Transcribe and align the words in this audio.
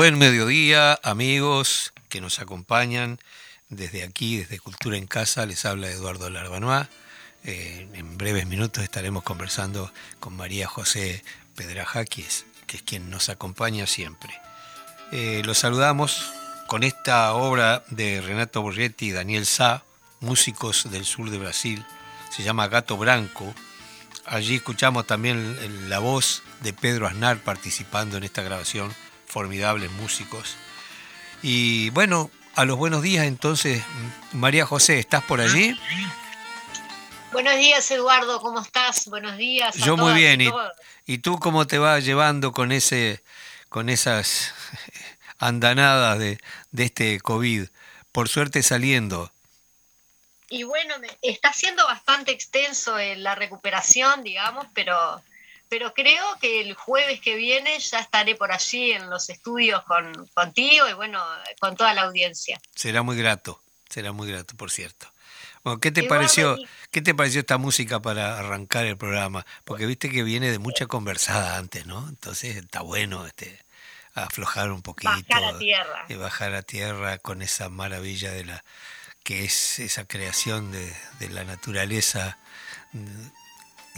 Buen 0.00 0.16
mediodía, 0.16 0.98
amigos 1.02 1.92
que 2.08 2.22
nos 2.22 2.38
acompañan 2.38 3.18
desde 3.68 4.02
aquí, 4.02 4.38
desde 4.38 4.58
Cultura 4.58 4.96
en 4.96 5.06
Casa. 5.06 5.44
Les 5.44 5.66
habla 5.66 5.90
Eduardo 5.90 6.30
Larbanois. 6.30 6.88
Eh, 7.44 7.86
en 7.92 8.16
breves 8.16 8.46
minutos 8.46 8.82
estaremos 8.82 9.24
conversando 9.24 9.92
con 10.18 10.34
María 10.34 10.66
José 10.66 11.22
Pedraja, 11.54 12.06
que 12.06 12.22
es, 12.22 12.46
quien 12.86 13.10
nos 13.10 13.28
acompaña 13.28 13.86
siempre. 13.86 14.32
Eh, 15.12 15.42
los 15.44 15.58
saludamos 15.58 16.32
con 16.66 16.82
esta 16.82 17.34
obra 17.34 17.84
de 17.90 18.22
Renato 18.22 18.62
Borgetti 18.62 19.08
y 19.08 19.12
Daniel 19.12 19.44
Sá, 19.44 19.84
músicos 20.20 20.90
del 20.90 21.04
sur 21.04 21.28
de 21.28 21.36
Brasil. 21.36 21.84
Se 22.34 22.42
llama 22.42 22.68
Gato 22.68 22.96
Branco. 22.96 23.54
Allí 24.24 24.54
escuchamos 24.54 25.06
también 25.06 25.90
la 25.90 25.98
voz 25.98 26.42
de 26.62 26.72
Pedro 26.72 27.06
Aznar 27.06 27.36
participando 27.44 28.16
en 28.16 28.24
esta 28.24 28.40
grabación 28.40 28.94
formidables 29.30 29.90
músicos. 29.92 30.56
Y 31.42 31.90
bueno, 31.90 32.30
a 32.54 32.64
los 32.64 32.76
buenos 32.76 33.02
días 33.02 33.26
entonces, 33.26 33.82
María 34.32 34.66
José, 34.66 34.98
¿estás 34.98 35.24
por 35.24 35.40
allí? 35.40 35.78
Buenos 37.32 37.56
días, 37.56 37.88
Eduardo, 37.90 38.40
¿cómo 38.40 38.60
estás? 38.60 39.06
Buenos 39.06 39.36
días. 39.36 39.76
Yo 39.76 39.96
muy 39.96 40.14
bien, 40.14 40.40
y, 41.06 41.18
tú 41.18 41.38
cómo 41.38 41.66
te 41.66 41.78
vas 41.78 42.04
llevando 42.04 42.52
con 42.52 42.72
ese, 42.72 43.22
con 43.68 43.88
esas 43.88 44.52
andanadas 45.38 46.18
de, 46.18 46.38
de 46.72 46.84
este 46.84 47.20
COVID? 47.20 47.68
Por 48.12 48.28
suerte 48.28 48.62
saliendo. 48.62 49.32
Y 50.48 50.64
bueno, 50.64 50.96
está 51.22 51.52
siendo 51.52 51.86
bastante 51.86 52.32
extenso 52.32 52.98
en 52.98 53.22
la 53.22 53.36
recuperación, 53.36 54.24
digamos, 54.24 54.66
pero 54.74 55.22
pero 55.70 55.94
creo 55.94 56.24
que 56.40 56.60
el 56.60 56.74
jueves 56.74 57.20
que 57.20 57.36
viene 57.36 57.78
ya 57.78 58.00
estaré 58.00 58.34
por 58.34 58.50
allí 58.50 58.90
en 58.90 59.08
los 59.08 59.30
estudios 59.30 59.82
con, 59.84 60.26
contigo 60.34 60.88
y 60.88 60.92
bueno, 60.94 61.22
con 61.60 61.76
toda 61.76 61.94
la 61.94 62.02
audiencia. 62.02 62.60
Será 62.74 63.02
muy 63.02 63.16
grato, 63.16 63.62
será 63.88 64.10
muy 64.10 64.30
grato, 64.30 64.56
por 64.56 64.72
cierto. 64.72 65.06
Bueno, 65.62 65.78
¿qué 65.78 65.92
te 65.92 66.02
pareció, 66.02 66.58
qué 66.90 67.02
te 67.02 67.14
pareció 67.14 67.40
esta 67.40 67.56
música 67.56 68.02
para 68.02 68.36
arrancar 68.36 68.84
el 68.84 68.96
programa? 68.96 69.46
Porque 69.64 69.86
viste 69.86 70.10
que 70.10 70.24
viene 70.24 70.50
de 70.50 70.58
mucha 70.58 70.86
conversada 70.86 71.56
antes, 71.56 71.86
¿no? 71.86 72.08
Entonces 72.08 72.56
está 72.56 72.80
bueno 72.80 73.24
este 73.24 73.64
aflojar 74.14 74.72
un 74.72 74.82
poquito 74.82 75.12
bajar 75.12 75.54
a 75.54 75.58
tierra. 75.58 76.04
y 76.08 76.14
bajar 76.14 76.54
a 76.54 76.62
tierra 76.62 77.18
con 77.18 77.42
esa 77.42 77.68
maravilla 77.68 78.32
de 78.32 78.44
la 78.44 78.64
que 79.22 79.44
es 79.44 79.78
esa 79.78 80.04
creación 80.04 80.72
de, 80.72 80.92
de 81.20 81.28
la 81.28 81.44
naturaleza 81.44 82.38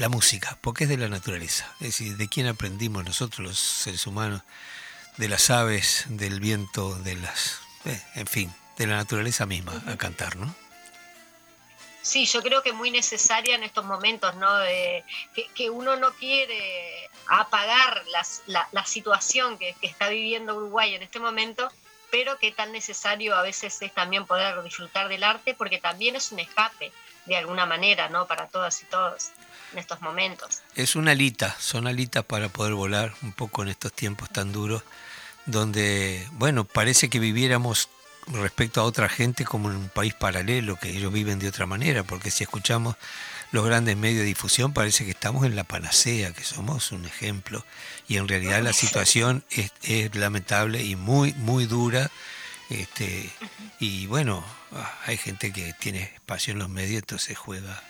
la 0.03 0.09
música, 0.09 0.59
porque 0.61 0.83
es 0.83 0.91
de 0.91 0.97
la 0.97 1.09
naturaleza, 1.09 1.73
es 1.75 1.87
decir, 1.87 2.17
de 2.17 2.29
quién 2.29 2.49
aprendimos 2.49 3.05
nosotros 3.05 3.47
los 3.47 3.57
seres 3.57 4.05
humanos, 4.09 4.43
de 5.17 5.29
las 5.29 5.49
aves, 5.49 6.07
del 6.09 6.41
viento, 6.41 6.97
de 6.97 7.15
las, 7.15 7.61
eh, 7.85 8.03
en 8.17 8.27
fin, 8.27 8.53
de 8.79 8.89
la 8.89 8.97
naturaleza 8.97 9.47
misma 9.47 9.81
a 9.87 9.97
cantar, 9.97 10.35
¿no? 10.35 10.53
Sí, 12.01 12.27
yo 12.27 12.43
creo 12.43 12.65
que 12.65 12.71
es 12.71 12.75
muy 12.75 12.91
necesaria 12.91 13.55
en 13.55 13.63
estos 13.63 13.85
momentos, 13.85 14.35
¿no? 14.35 14.49
Que, 15.55 15.71
uno 15.71 15.95
no 15.95 16.13
quiere 16.15 17.09
apagar 17.29 18.03
la, 18.47 18.85
situación 18.85 19.57
que, 19.57 19.77
que 19.81 19.87
está 19.87 20.09
viviendo 20.09 20.57
Uruguay 20.57 20.97
en 20.97 21.05
este 21.05 21.21
momento, 21.21 21.71
pero 22.11 22.39
que 22.39 22.51
tan 22.51 22.73
necesario 22.73 23.37
a 23.37 23.43
veces 23.43 23.81
es 23.81 23.95
también 23.95 24.27
poder 24.27 24.61
disfrutar 24.65 25.09
del 25.09 25.23
arte, 25.23 25.55
porque 25.55 25.79
también 25.79 26.17
es 26.17 26.33
un 26.33 26.41
escape 26.41 26.93
de 27.27 27.37
alguna 27.37 27.67
manera, 27.67 28.09
¿no? 28.09 28.27
Para 28.27 28.49
todas 28.49 28.83
y 28.83 28.87
todos 28.87 29.31
en 29.73 29.79
estos 29.79 30.01
momentos. 30.01 30.63
Es 30.75 30.97
una 30.97 31.13
alita, 31.13 31.57
son 31.59 31.87
alitas 31.87 32.25
para 32.25 32.49
poder 32.49 32.75
volar 32.75 33.15
un 33.23 33.33
poco 33.33 33.63
en 33.63 33.69
estos 33.69 33.93
tiempos 33.93 34.31
tan 34.31 34.53
duros, 34.53 34.83
donde, 35.47 36.27
bueno, 36.33 36.65
parece 36.65 37.09
que 37.09 37.19
viviéramos 37.19 37.89
respecto 38.29 38.81
a 38.81 38.85
otra 38.85 39.09
gente 39.09 39.45
como 39.45 39.71
en 39.71 39.77
un 39.77 39.89
país 39.89 40.15
paralelo, 40.15 40.77
que 40.77 40.91
ellos 40.91 41.13
viven 41.13 41.39
de 41.39 41.49
otra 41.49 41.67
manera, 41.67 42.05
porque 42.05 42.31
si 42.31 42.45
escuchamos 42.45 42.97
los 43.51 43.65
grandes 43.65 43.97
medios 43.97 44.21
de 44.21 44.27
difusión 44.27 44.73
parece 44.73 45.05
que 45.05 45.11
estamos 45.11 45.45
en 45.45 45.57
la 45.57 45.65
panacea, 45.65 46.33
que 46.33 46.45
somos 46.45 46.93
un 46.93 47.05
ejemplo, 47.05 47.65
y 48.09 48.17
en 48.17 48.29
realidad 48.29 48.63
la 48.63 48.73
situación 48.73 49.45
es, 49.51 49.73
es 49.83 50.15
lamentable 50.15 50.83
y 50.83 50.97
muy, 50.97 51.33
muy 51.35 51.67
dura. 51.67 52.11
Este, 52.73 53.31
y 53.81 54.07
bueno, 54.07 54.43
hay 55.05 55.19
gente 55.19 55.53
que 55.53 55.75
tiene 55.75 56.05
espacio 56.15 56.53
en 56.53 56.59
los 56.59 56.71
medios, 56.71 57.03
entonces 57.03 57.37
juega 57.37 57.83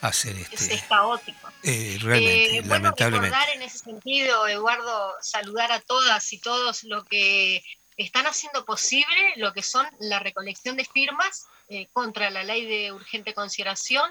hacer 0.00 0.36
este. 0.36 0.74
Es, 0.74 0.82
caótico. 0.84 1.50
Eh, 1.64 1.98
realmente, 2.00 2.58
eh, 2.58 2.62
lamentablemente. 2.64 3.36
en 3.54 3.62
ese 3.62 3.78
sentido, 3.78 4.46
Eduardo, 4.46 5.14
saludar 5.20 5.72
a 5.72 5.80
todas 5.80 6.32
y 6.32 6.38
todos 6.38 6.84
los 6.84 7.04
que 7.06 7.64
están 7.96 8.28
haciendo 8.28 8.64
posible 8.64 9.32
lo 9.38 9.52
que 9.52 9.64
son 9.64 9.84
la 9.98 10.20
recolección 10.20 10.76
de 10.76 10.84
firmas 10.84 11.46
eh, 11.68 11.88
contra 11.92 12.30
la 12.30 12.44
ley 12.44 12.64
de 12.64 12.92
urgente 12.92 13.34
consideración, 13.34 14.08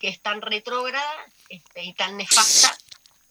que 0.00 0.08
es 0.08 0.20
tan 0.20 0.42
retrógrada 0.42 1.26
este, 1.48 1.84
y 1.84 1.92
tan 1.94 2.16
nefasta. 2.16 2.76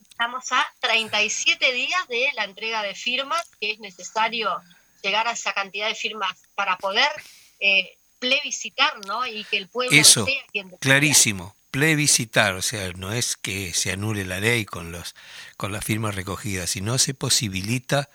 Estamos 0.10 0.50
a 0.54 0.66
37 0.80 1.74
días 1.74 2.08
de 2.08 2.30
la 2.36 2.46
entrega 2.46 2.84
de 2.84 2.96
firmas, 2.96 3.44
que 3.60 3.72
es 3.72 3.80
necesario 3.80 4.62
llegar 5.02 5.28
a 5.28 5.32
esa 5.32 5.54
cantidad 5.54 5.88
de 5.88 5.96
firmas 5.96 6.38
para 6.56 6.78
poder 6.78 7.10
plebiscitar, 8.20 9.06
¿no? 9.06 9.26
Y 9.26 9.44
que 9.46 9.58
el 9.58 9.68
pueblo 9.68 9.98
Eso, 9.98 10.26
clarísimo 10.80 11.56
plebiscitar, 11.72 12.56
o 12.56 12.62
sea, 12.62 12.92
no 12.94 13.12
es 13.12 13.38
que 13.38 13.74
se 13.74 13.92
anule 13.92 14.26
la 14.26 14.40
ley 14.40 14.66
con, 14.66 14.92
los, 14.92 15.16
con 15.58 15.72
las 15.72 15.86
firmas 15.86 16.16
recogidas, 16.16 16.72
sino 16.72 16.98
se 16.98 17.14
posibilita 17.14 18.10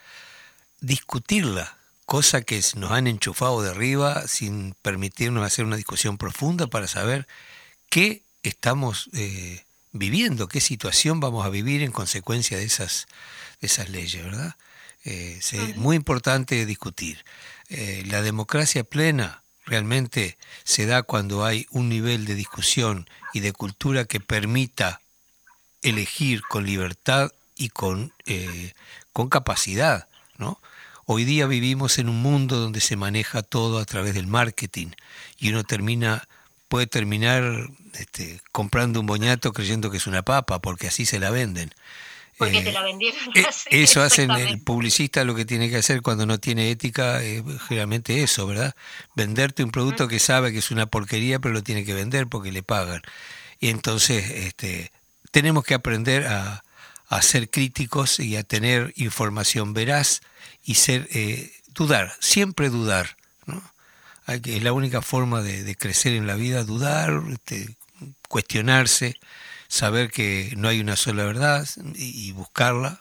discutirla, 0.80 1.78
cosa 2.04 2.42
que 2.42 2.60
nos 2.74 2.90
han 2.90 3.06
enchufado 3.06 3.62
de 3.62 3.70
arriba 3.70 4.26
sin 4.26 4.74
permitirnos 4.82 5.44
hacer 5.44 5.64
una 5.64 5.76
discusión 5.76 6.18
profunda 6.18 6.66
para 6.66 6.88
saber 6.88 7.26
qué 7.88 8.22
estamos 8.42 9.08
eh, 9.14 9.64
viviendo, 9.92 10.48
qué 10.48 10.60
situación 10.60 11.20
vamos 11.20 11.46
a 11.46 11.50
vivir 11.50 11.82
en 11.82 11.92
consecuencia 11.92 12.58
de 12.58 12.64
esas, 12.64 13.06
de 13.60 13.68
esas 13.68 13.88
leyes, 13.88 14.24
¿verdad? 14.24 14.56
Eh, 15.04 15.38
es 15.40 15.76
muy 15.76 15.96
importante 15.96 16.64
discutir. 16.66 17.24
Eh, 17.68 18.04
la 18.06 18.22
democracia 18.22 18.84
plena 18.84 19.42
realmente 19.66 20.36
se 20.64 20.86
da 20.86 21.02
cuando 21.02 21.44
hay 21.44 21.66
un 21.70 21.88
nivel 21.88 22.24
de 22.26 22.34
discusión 22.34 23.08
y 23.32 23.40
de 23.40 23.52
cultura 23.52 24.04
que 24.04 24.20
permita 24.20 25.00
elegir 25.82 26.42
con 26.42 26.64
libertad 26.64 27.30
y 27.56 27.68
con, 27.68 28.12
eh, 28.26 28.72
con 29.12 29.28
capacidad. 29.28 30.08
¿no? 30.38 30.60
Hoy 31.06 31.24
día 31.24 31.46
vivimos 31.46 31.98
en 31.98 32.08
un 32.08 32.22
mundo 32.22 32.58
donde 32.58 32.80
se 32.80 32.96
maneja 32.96 33.42
todo 33.42 33.78
a 33.78 33.84
través 33.84 34.14
del 34.14 34.26
marketing 34.26 34.88
y 35.38 35.50
uno 35.50 35.64
termina 35.64 36.26
puede 36.68 36.86
terminar 36.86 37.68
este, 37.92 38.40
comprando 38.50 38.98
un 38.98 39.06
boñato 39.06 39.52
creyendo 39.52 39.90
que 39.90 39.98
es 39.98 40.06
una 40.06 40.22
papa 40.22 40.60
porque 40.60 40.88
así 40.88 41.06
se 41.06 41.20
la 41.20 41.30
venden. 41.30 41.72
Porque 42.36 42.62
te 42.62 42.72
la 42.72 42.82
vendieron. 42.82 43.20
Eh, 43.34 43.46
eso 43.70 44.02
hacen 44.02 44.30
el 44.32 44.60
publicista 44.60 45.24
lo 45.24 45.34
que 45.34 45.44
tiene 45.44 45.70
que 45.70 45.76
hacer 45.76 46.02
cuando 46.02 46.26
no 46.26 46.38
tiene 46.38 46.70
ética, 46.70 47.22
es 47.22 47.42
generalmente 47.68 48.22
eso, 48.22 48.46
¿verdad? 48.46 48.74
Venderte 49.14 49.62
un 49.62 49.70
producto 49.70 50.08
que 50.08 50.18
sabe 50.18 50.52
que 50.52 50.58
es 50.58 50.70
una 50.70 50.86
porquería, 50.86 51.38
pero 51.38 51.54
lo 51.54 51.62
tiene 51.62 51.84
que 51.84 51.94
vender 51.94 52.26
porque 52.26 52.50
le 52.50 52.62
pagan. 52.62 53.02
Y 53.60 53.68
entonces 53.68 54.28
este, 54.30 54.90
tenemos 55.30 55.64
que 55.64 55.74
aprender 55.74 56.26
a, 56.26 56.64
a 57.08 57.22
ser 57.22 57.50
críticos 57.50 58.18
y 58.18 58.36
a 58.36 58.42
tener 58.42 58.92
información 58.96 59.72
veraz 59.72 60.20
y 60.64 60.74
ser 60.74 61.08
eh, 61.12 61.52
dudar, 61.68 62.12
siempre 62.20 62.68
dudar. 62.68 63.16
¿no? 63.46 63.62
Hay 64.26 64.40
que, 64.40 64.56
es 64.56 64.62
la 64.62 64.72
única 64.72 65.02
forma 65.02 65.42
de, 65.42 65.62
de 65.62 65.76
crecer 65.76 66.14
en 66.14 66.26
la 66.26 66.34
vida, 66.34 66.64
dudar, 66.64 67.22
este, 67.32 67.76
cuestionarse 68.28 69.14
saber 69.74 70.12
que 70.12 70.52
no 70.56 70.68
hay 70.68 70.78
una 70.78 70.94
sola 70.94 71.24
verdad 71.24 71.66
y, 71.96 72.30
buscarla, 72.30 73.00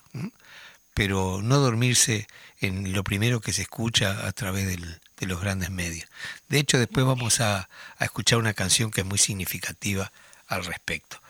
pero 0.96 1.40
no 1.44 1.58
dormirse 1.60 2.28
en 2.60 2.94
lo 2.94 3.04
primero 3.04 3.42
que 3.42 3.54
se 3.54 3.62
escucha 3.62 4.26
a 4.26 4.32
través 4.32 4.66
de 4.66 5.28
los 5.28 5.40
grandes 5.40 5.70
medios. 5.70 6.10
De 6.50 6.58
hecho, 6.58 6.80
después 6.80 7.06
vamos 7.06 7.42
a, 7.42 7.70
escuchar 8.00 8.40
una 8.40 8.56
canción 8.56 8.90
que 8.90 9.02
es 9.02 9.08
muy 9.08 9.20
significativa 9.20 10.12
al 10.48 10.66
respecto. 10.66 11.22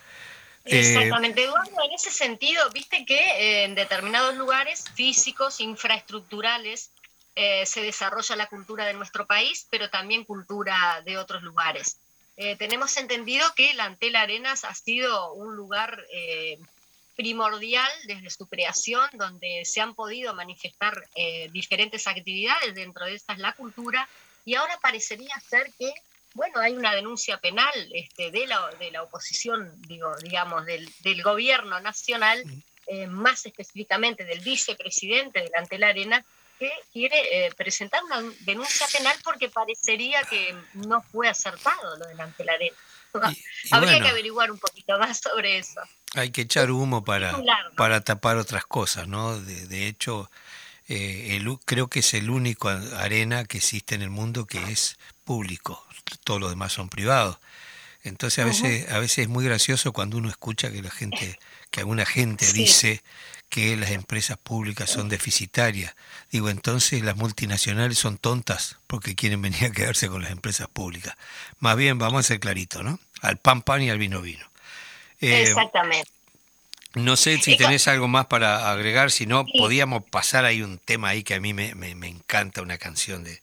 Exactamente, 0.63 1.43
Eduardo, 1.43 1.75
en 1.83 1.91
ese 1.91 2.09
sentido, 2.09 2.63
viste 2.73 3.05
que 3.05 3.19
eh, 3.19 3.63
en 3.65 3.75
determinados 3.75 4.37
lugares 4.37 4.85
físicos, 4.95 5.59
infraestructurales, 5.59 6.91
eh, 7.35 7.65
se 7.65 7.81
desarrolla 7.81 8.37
la 8.37 8.47
cultura 8.47 8.85
de 8.85 8.93
nuestro 8.93 9.27
país, 9.27 9.67
pero 9.69 9.89
también 9.89 10.23
cultura 10.23 11.01
de 11.03 11.17
otros 11.17 11.43
lugares. 11.43 11.99
Eh, 12.35 12.55
tenemos 12.55 12.97
entendido 12.97 13.45
que 13.55 13.73
la 13.75 13.85
Antela 13.85 14.21
Arenas 14.21 14.63
ha 14.63 14.73
sido 14.73 15.33
un 15.33 15.55
lugar 15.55 16.03
eh, 16.11 16.57
primordial 17.15 17.89
desde 18.05 18.29
su 18.31 18.47
creación, 18.47 19.07
donde 19.13 19.63
se 19.65 19.81
han 19.81 19.93
podido 19.93 20.33
manifestar 20.33 21.03
eh, 21.15 21.49
diferentes 21.51 22.07
actividades, 22.07 22.73
dentro 22.73 23.05
de 23.05 23.13
estas 23.13 23.37
la 23.37 23.53
cultura, 23.53 24.09
y 24.45 24.55
ahora 24.55 24.79
parecería 24.81 25.39
ser 25.47 25.71
que, 25.77 25.93
bueno, 26.33 26.59
hay 26.59 26.73
una 26.73 26.95
denuncia 26.95 27.37
penal 27.37 27.71
este, 27.93 28.31
de, 28.31 28.47
la, 28.47 28.67
de 28.79 28.89
la 28.89 29.03
oposición, 29.03 29.79
digo, 29.83 30.11
digamos, 30.17 30.65
del, 30.65 30.89
del 31.01 31.21
gobierno 31.21 31.79
nacional, 31.79 32.43
más 33.07 33.45
específicamente 33.45 34.25
del 34.25 34.41
vicepresidente 34.41 35.39
de 35.39 35.49
la 35.49 35.59
Antela 35.59 35.87
Arenas, 35.87 36.25
que 36.63 36.71
quiere 36.93 37.45
eh, 37.45 37.51
presentar 37.55 38.01
una 38.05 38.21
denuncia 38.41 38.87
penal 38.87 39.15
porque 39.23 39.49
parecería 39.49 40.23
que 40.23 40.55
no 40.73 41.01
fue 41.01 41.27
acertado 41.27 41.97
lo 41.97 42.05
delante 42.07 42.43
de 42.43 42.45
la 42.45 42.53
arena. 42.53 42.75
Habría 43.71 43.99
que 43.99 44.07
averiguar 44.07 44.49
un 44.49 44.57
poquito 44.57 44.97
más 44.97 45.19
sobre 45.19 45.57
eso. 45.57 45.81
Hay 46.15 46.31
que 46.31 46.41
echar 46.41 46.71
humo 46.71 47.03
para, 47.03 47.35
para 47.75 48.01
tapar 48.01 48.37
otras 48.37 48.65
cosas, 48.65 49.07
¿no? 49.07 49.39
De, 49.39 49.87
hecho, 49.87 50.31
eh, 50.87 51.39
creo 51.65 51.89
que 51.89 51.99
es 51.99 52.13
el 52.13 52.29
único 52.29 52.69
arena 52.69 53.45
que 53.45 53.57
existe 53.57 53.95
en 53.95 54.01
el 54.01 54.09
mundo 54.09 54.45
que 54.45 54.59
es 54.71 54.97
público. 55.25 55.85
Todos 56.23 56.39
los 56.39 56.49
demás 56.49 56.71
son 56.71 56.89
privados. 56.89 57.39
Entonces 58.03 58.39
a 58.39 58.45
veces, 58.45 58.91
a 58.91 58.99
veces 58.99 59.19
es 59.19 59.29
muy 59.29 59.45
gracioso 59.45 59.93
cuando 59.93 60.17
uno 60.17 60.29
escucha 60.29 60.71
que 60.71 60.81
la 60.81 60.91
gente, 60.91 61.39
que 61.71 61.79
alguna 61.79 62.05
gente 62.05 62.51
dice 62.51 63.01
que 63.47 63.77
las 63.77 63.91
empresas 63.91 64.37
públicas 64.37 64.89
son 64.89 65.09
deficitarias. 65.09 65.95
Digo, 66.31 66.49
entonces 66.49 67.03
las 67.03 67.15
multinacionales 67.15 67.99
son 67.99 68.17
tontas 68.17 68.79
porque 68.87 69.13
quieren 69.13 69.41
venir 69.41 69.65
a 69.65 69.71
quedarse 69.71 70.09
con 70.09 70.23
las 70.23 70.31
empresas 70.31 70.67
públicas. 70.67 71.15
Más 71.59 71.77
bien, 71.77 71.99
vamos 71.99 72.19
a 72.19 72.23
ser 72.23 72.39
claritos, 72.39 72.83
¿no? 72.83 72.99
Al 73.21 73.37
pan 73.37 73.61
pan 73.61 73.83
y 73.83 73.91
al 73.91 73.99
vino 73.99 74.21
vino. 74.21 74.45
Eh, 75.21 75.43
Exactamente. 75.43 76.09
No 76.95 77.15
sé 77.15 77.37
si 77.37 77.55
tenés 77.55 77.87
algo 77.87 78.07
más 78.07 78.25
para 78.25 78.71
agregar, 78.71 79.11
si 79.11 79.27
no, 79.27 79.45
podíamos 79.45 80.03
pasar 80.03 80.45
ahí 80.45 80.63
un 80.63 80.79
tema 80.79 81.09
ahí 81.09 81.23
que 81.23 81.35
a 81.35 81.39
mí 81.39 81.53
me, 81.53 81.75
me 81.75 82.07
encanta, 82.07 82.63
una 82.63 82.79
canción 82.79 83.23
de, 83.23 83.42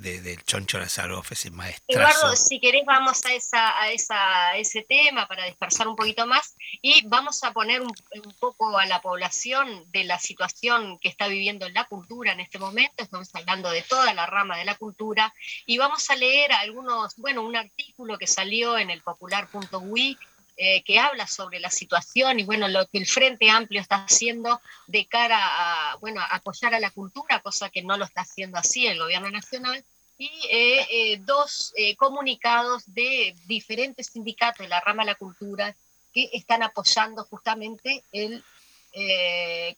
de, 0.00 0.20
del 0.20 0.42
Choncho 0.44 0.78
Lazaroff, 0.78 1.32
ese 1.32 1.50
maestro. 1.50 1.84
Eduardo, 1.88 2.36
si 2.36 2.60
querés 2.60 2.84
vamos 2.86 3.24
a, 3.24 3.32
esa, 3.32 3.80
a, 3.80 3.90
esa, 3.90 4.56
ese 4.56 4.82
tema 4.82 5.26
para 5.26 5.44
dispersar 5.44 5.88
un 5.88 5.96
poquito 5.96 6.26
más 6.26 6.56
y 6.82 7.06
vamos 7.06 7.42
a 7.44 7.52
poner 7.52 7.80
un, 7.82 7.92
poco 8.38 8.78
a 8.78 8.86
la 8.86 9.00
población 9.00 9.84
de 9.90 10.04
la 10.04 10.18
situación 10.18 10.98
que 10.98 11.08
está 11.08 11.28
viviendo 11.28 11.66
en 11.66 11.74
la 11.74 11.84
cultura 11.84 12.32
en 12.32 12.40
este 12.40 12.58
momento, 12.58 13.02
estamos 13.02 13.34
hablando 13.34 13.70
de 13.70 13.82
toda 13.82 14.14
la 14.14 14.26
rama 14.26 14.56
de 14.56 14.64
la 14.64 14.76
cultura 14.76 15.34
y 15.66 15.78
vamos 15.78 16.10
a 16.10 16.16
leer 16.16 16.52
algunos, 16.52 17.16
bueno, 17.16 17.42
un 17.42 17.56
artículo 17.56 18.18
que 18.18 18.26
salió 18.26 18.78
en 18.78 18.90
el 18.90 19.02
popular.ui 19.02 20.18
eh, 20.62 20.82
que 20.82 20.98
habla 20.98 21.26
sobre 21.26 21.58
la 21.58 21.70
situación 21.70 22.38
y 22.38 22.44
bueno, 22.44 22.68
lo 22.68 22.86
que 22.86 22.98
el 22.98 23.06
Frente 23.06 23.48
Amplio 23.48 23.80
está 23.80 24.04
haciendo 24.04 24.60
de 24.88 25.06
cara 25.06 25.38
a, 25.40 25.96
bueno, 26.02 26.20
apoyar 26.30 26.74
a 26.74 26.80
la 26.80 26.90
cultura, 26.90 27.40
cosa 27.40 27.70
que 27.70 27.82
no 27.82 27.96
lo 27.96 28.04
está 28.04 28.20
haciendo 28.20 28.58
así 28.58 28.86
el 28.86 28.98
gobierno 28.98 29.30
nacional, 29.30 29.82
y 30.18 30.28
eh, 30.50 30.86
eh, 30.90 31.16
dos 31.24 31.72
comunicados 31.96 32.82
de 32.92 33.34
diferentes 33.46 34.08
sindicatos 34.08 34.58
de 34.58 34.68
la 34.68 34.80
rama 34.80 35.02
de 35.02 35.12
la 35.12 35.14
cultura 35.14 35.74
que 36.12 36.28
están 36.34 36.62
apoyando 36.62 37.24
justamente 37.24 38.04
el 38.12 38.44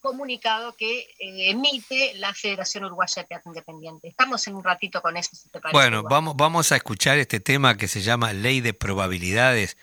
comunicado 0.00 0.74
que 0.74 1.14
emite 1.20 2.14
la 2.14 2.34
Federación 2.34 2.86
Uruguaya 2.86 3.22
de 3.22 3.28
Teatro 3.28 3.52
Independiente. 3.52 4.08
Estamos 4.08 4.44
en 4.48 4.56
un 4.56 4.64
ratito 4.64 5.00
con 5.00 5.16
eso, 5.16 5.30
si 5.36 5.48
te 5.48 5.60
parece. 5.60 5.76
Bueno, 5.76 6.02
vamos, 6.02 6.34
vamos 6.36 6.72
a 6.72 6.76
escuchar 6.76 7.18
este 7.18 7.38
tema 7.38 7.76
que 7.76 7.86
se 7.86 8.00
llama 8.00 8.32
Ley 8.32 8.60
de 8.60 8.74
Probabilidades 8.74 9.76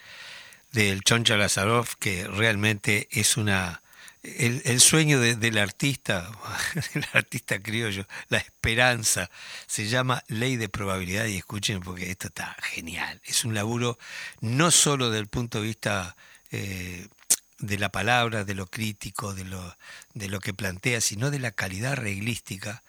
del 0.71 1.03
Choncha 1.03 1.37
Lazarov, 1.37 1.97
que 1.97 2.27
realmente 2.27 3.07
es 3.11 3.37
una 3.37 3.81
el, 4.21 4.81
sueño 4.81 5.19
del 5.19 5.57
artista, 5.57 6.29
del 6.93 7.05
artista 7.13 7.61
criollo, 7.61 8.05
la 8.27 8.37
esperanza, 8.37 9.29
se 9.65 9.87
llama 9.87 10.23
ley 10.27 10.57
de 10.57 10.69
probabilidad 10.69 11.25
y 11.25 11.37
escuchen 11.37 11.79
porque 11.79 12.11
esto 12.11 12.27
está 12.27 12.55
genial. 12.61 13.21
Es 13.23 13.45
un 13.45 13.53
laburo 13.53 13.97
no 14.41 14.71
solo 14.71 15.09
del 15.09 15.27
punto 15.27 15.61
de 15.61 15.67
vista 15.67 16.15
eh, 16.51 17.07
de 17.59 17.77
la 17.77 17.89
palabra, 17.89 18.43
de 18.43 18.55
lo 18.55 18.67
crítico, 18.67 19.33
de 19.33 19.45
lo, 19.45 19.77
de 20.13 20.27
lo 20.27 20.39
que 20.39 20.53
plantea, 20.53 21.01
sino 21.01 21.31
de 21.31 21.39
la 21.39 21.51
calidad 21.51 21.95
reglística. 21.95 22.83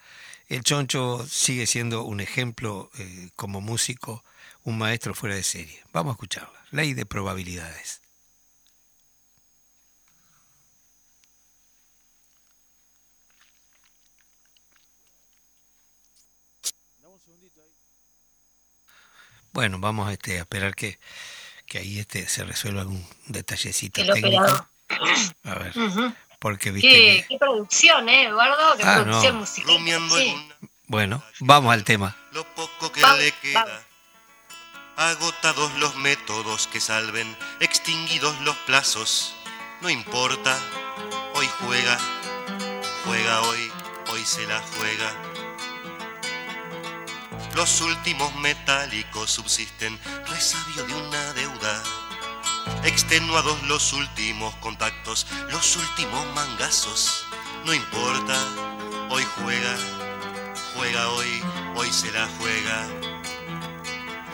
El 0.51 0.63
Choncho 0.63 1.25
sigue 1.29 1.65
siendo 1.65 2.03
un 2.03 2.19
ejemplo 2.19 2.91
eh, 2.97 3.29
como 3.37 3.61
músico, 3.61 4.21
un 4.63 4.77
maestro 4.77 5.15
fuera 5.15 5.33
de 5.33 5.43
serie. 5.43 5.81
Vamos 5.93 6.11
a 6.11 6.15
escucharla. 6.15 6.65
Ley 6.71 6.93
de 6.93 7.05
probabilidades. 7.05 8.01
Bueno, 19.53 19.79
vamos 19.79 20.11
este, 20.11 20.35
a 20.37 20.39
esperar 20.39 20.75
que, 20.75 20.99
que 21.65 21.77
ahí 21.77 21.99
este, 21.99 22.27
se 22.27 22.43
resuelva 22.43 22.81
algún 22.81 23.07
detallecito 23.27 24.05
técnico. 24.05 24.67
A 25.43 25.55
ver, 25.55 25.73
porque 26.41 26.71
viste 26.71 26.89
¿Qué, 26.89 27.25
qué 27.29 27.37
producción, 27.37 28.09
¿eh, 28.09 28.23
Eduardo? 28.23 28.75
¿Qué 28.75 28.83
ah, 28.83 29.03
producción 29.03 29.35
musical? 29.37 29.77
Bueno, 30.87 31.23
vamos 31.39 31.71
al 31.71 31.83
tema. 31.83 32.17
Lo 32.31 32.43
poco 32.55 32.91
que 32.91 32.99
le 32.99 33.31
queda 33.33 33.85
Agotados 34.97 35.71
los 35.79 35.95
métodos 35.95 36.67
que 36.67 36.79
salven, 36.79 37.37
extinguidos 37.59 38.39
los 38.41 38.55
plazos, 38.67 39.33
no 39.81 39.89
importa, 39.89 40.57
hoy 41.35 41.47
juega, 41.59 41.97
juega 43.05 43.41
hoy, 43.41 43.71
hoy 44.11 44.25
se 44.25 44.45
la 44.47 44.61
juega. 44.77 45.11
Los 47.55 47.81
últimos 47.81 48.35
metálicos 48.35 49.31
subsisten, 49.31 49.97
resabio 50.27 50.85
de 50.85 50.93
una 50.93 51.33
deuda. 51.33 51.83
Extenuados 52.91 53.63
los 53.63 53.93
últimos 53.93 54.53
contactos, 54.57 55.25
los 55.49 55.77
últimos 55.77 56.25
mangazos, 56.35 57.25
no 57.65 57.73
importa, 57.73 58.37
hoy 59.09 59.23
juega, 59.37 59.77
juega 60.75 61.09
hoy, 61.11 61.41
hoy 61.75 61.91
se 61.91 62.11
la 62.11 62.27
juega. 62.37 62.87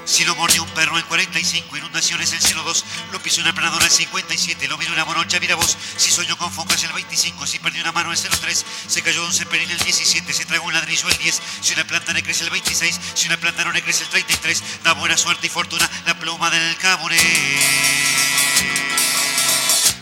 Si 0.06 0.26
lo 0.26 0.36
mordió 0.36 0.64
un 0.64 0.70
perro 0.70 0.98
el 0.98 1.06
45, 1.06 1.78
inundaciones 1.78 2.34
el 2.34 2.40
02, 2.42 2.86
lo 3.12 3.22
pisó 3.22 3.42
una 3.42 3.54
planadora 3.54 3.86
el 3.86 3.92
57, 3.92 4.68
lo 4.68 4.78
miró 4.80 4.94
una 4.94 5.06
morocha, 5.06 5.40
mira 5.40 5.54
vos. 5.54 5.78
Si 5.96 6.10
soñó 6.10 6.36
con 6.38 6.52
focas 6.52 6.84
el 6.84 6.94
25, 6.94 7.46
si 7.46 7.60
perdió 7.60 7.84
una 7.84 7.92
mano 7.92 8.12
el 8.12 8.18
03, 8.18 8.66
se 8.88 9.02
cayó 9.04 9.24
un 9.24 9.34
cepelín 9.34 9.70
el 9.70 9.78
17, 9.78 10.34
se 10.34 10.46
tragó 10.46 10.66
un 10.66 10.74
ladrillo 10.74 11.08
el 11.10 11.18
10, 11.18 11.42
si 11.62 11.74
una 11.74 11.86
planta 11.86 12.12
le 12.12 12.24
crece 12.24 12.44
el 12.44 12.50
26, 12.50 13.00
si 13.14 13.28
una 13.28 13.38
planta 13.38 13.64
no 13.66 13.72
le 13.72 13.80
el 13.80 13.86
33, 13.86 14.64
da 14.84 14.94
buena 14.94 15.16
suerte 15.16 15.46
y 15.46 15.50
fortuna 15.52 15.88
la 16.08 16.18
pluma 16.18 16.50
del 16.50 16.76
caburé. 16.78 18.37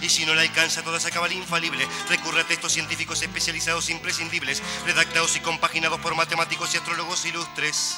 Y 0.05 0.09
si 0.09 0.23
no 0.23 0.35
la 0.35 0.43
alcanza 0.43 0.83
toda 0.83 0.99
esa 0.99 1.09
cabal 1.09 1.31
infalible, 1.31 1.87
recurre 2.09 2.41
a 2.41 2.43
textos 2.47 2.73
científicos 2.73 3.23
especializados 3.23 3.89
imprescindibles, 3.89 4.61
redactados 4.85 5.35
y 5.35 5.39
compaginados 5.39 5.99
por 5.99 6.13
matemáticos 6.13 6.71
y 6.75 6.77
astrólogos 6.77 7.25
ilustres 7.25 7.97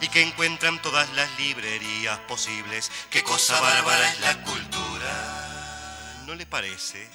y 0.00 0.08
que 0.08 0.22
encuentran 0.22 0.82
todas 0.82 1.08
las 1.12 1.30
librerías 1.38 2.18
posibles. 2.26 2.90
Qué 3.10 3.22
cosa 3.22 3.60
bárbara 3.60 4.10
es 4.10 4.20
la 4.22 4.42
cultura, 4.42 6.22
¿no 6.26 6.34
le 6.34 6.46
parece? 6.46 7.08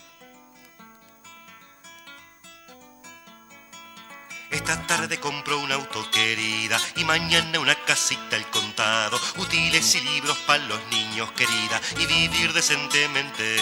Esta 4.70 4.86
tarde 4.86 5.20
compro 5.20 5.58
un 5.58 5.72
auto 5.72 6.12
querida 6.12 6.80
y 6.96 7.04
mañana 7.04 7.60
una 7.60 7.74
casita 7.74 8.36
al 8.36 8.48
contado, 8.52 9.20
útiles 9.38 9.96
y 9.96 10.02
libros 10.02 10.38
para 10.46 10.64
los 10.66 10.80
niños 10.92 11.32
querida 11.32 11.82
y 11.98 12.06
vivir 12.06 12.54
decentemente. 12.54 13.58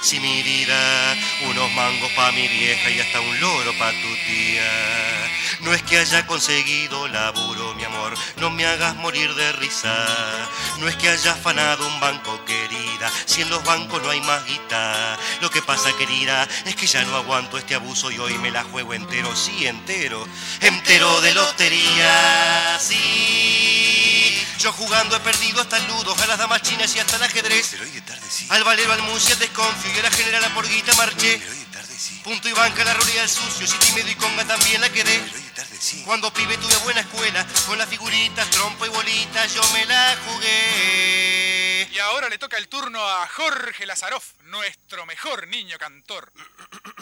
Si 0.00 0.18
mi 0.18 0.42
vida, 0.42 1.14
unos 1.46 1.70
mangos 1.72 2.10
pa' 2.12 2.32
mi 2.32 2.48
vieja 2.48 2.88
y 2.88 3.00
hasta 3.00 3.20
un 3.20 3.38
loro 3.38 3.74
pa' 3.74 3.90
tu 3.90 4.14
tía. 4.26 4.64
No 5.60 5.74
es 5.74 5.82
que 5.82 5.98
haya 5.98 6.26
conseguido 6.26 7.06
laburo, 7.08 7.59
no 8.36 8.50
me 8.50 8.66
hagas 8.66 8.96
morir 8.96 9.34
de 9.34 9.52
risa. 9.52 9.94
No 10.78 10.88
es 10.88 10.96
que 10.96 11.08
haya 11.08 11.32
afanado 11.32 11.86
un 11.86 12.00
banco, 12.00 12.44
querida, 12.44 13.10
si 13.26 13.42
en 13.42 13.50
los 13.50 13.62
bancos 13.64 14.02
no 14.02 14.10
hay 14.10 14.20
más 14.20 14.44
guita. 14.46 15.18
Lo 15.40 15.50
que 15.50 15.62
pasa, 15.62 15.90
querida, 15.98 16.48
es 16.64 16.76
que 16.76 16.86
ya 16.86 17.02
no 17.04 17.16
aguanto 17.16 17.58
este 17.58 17.74
abuso 17.74 18.10
y 18.10 18.18
hoy 18.18 18.38
me 18.38 18.50
la 18.50 18.64
juego 18.64 18.94
entero, 18.94 19.34
sí, 19.36 19.66
entero, 19.66 20.26
entero 20.60 21.20
de 21.20 21.34
lotería, 21.34 22.78
sí. 22.80 24.36
Yo 24.58 24.72
jugando 24.72 25.16
he 25.16 25.20
perdido 25.20 25.62
hasta 25.62 25.78
el 25.78 25.86
ludo, 25.86 26.14
a 26.22 26.26
las 26.26 26.38
damas 26.38 26.60
chinas 26.62 26.94
y 26.94 26.98
hasta 26.98 27.16
el 27.16 27.22
ajedrez. 27.22 27.68
Pero 27.70 27.84
hoy 27.84 27.90
de 27.90 28.00
tarde 28.02 28.26
sí. 28.28 28.46
Al 28.50 28.62
valero, 28.62 28.92
al 28.92 29.02
muncia, 29.02 29.34
desconfío 29.36 29.90
y 29.94 29.98
a 29.98 30.02
la 30.02 30.10
general 30.10 30.44
a 30.44 30.54
porguita 30.54 30.94
marché. 30.96 31.40
Punto 32.24 32.48
y 32.48 32.52
banca 32.52 32.84
la 32.84 32.92
rolía 32.92 33.22
del 33.22 33.30
sucio, 33.30 33.66
si 33.66 33.78
tímido 33.78 34.10
y 34.10 34.14
conga 34.16 34.44
también 34.44 34.80
la 34.82 34.90
quedé. 34.90 35.49
Cuando 36.04 36.30
pibe 36.30 36.58
tuve 36.58 36.76
buena 36.84 37.00
escuela, 37.00 37.46
con 37.66 37.78
las 37.78 37.88
figuritas, 37.88 38.50
trompo 38.50 38.84
y 38.84 38.90
bolitas, 38.90 39.54
yo 39.54 39.62
me 39.72 39.86
la 39.86 40.14
jugué. 40.26 41.88
Y 41.90 41.98
ahora 42.00 42.28
le 42.28 42.36
toca 42.36 42.58
el 42.58 42.68
turno 42.68 43.00
a 43.02 43.26
Jorge 43.26 43.86
Lazaroff, 43.86 44.34
nuestro 44.42 45.06
mejor 45.06 45.48
niño 45.48 45.78
cantor. 45.78 46.30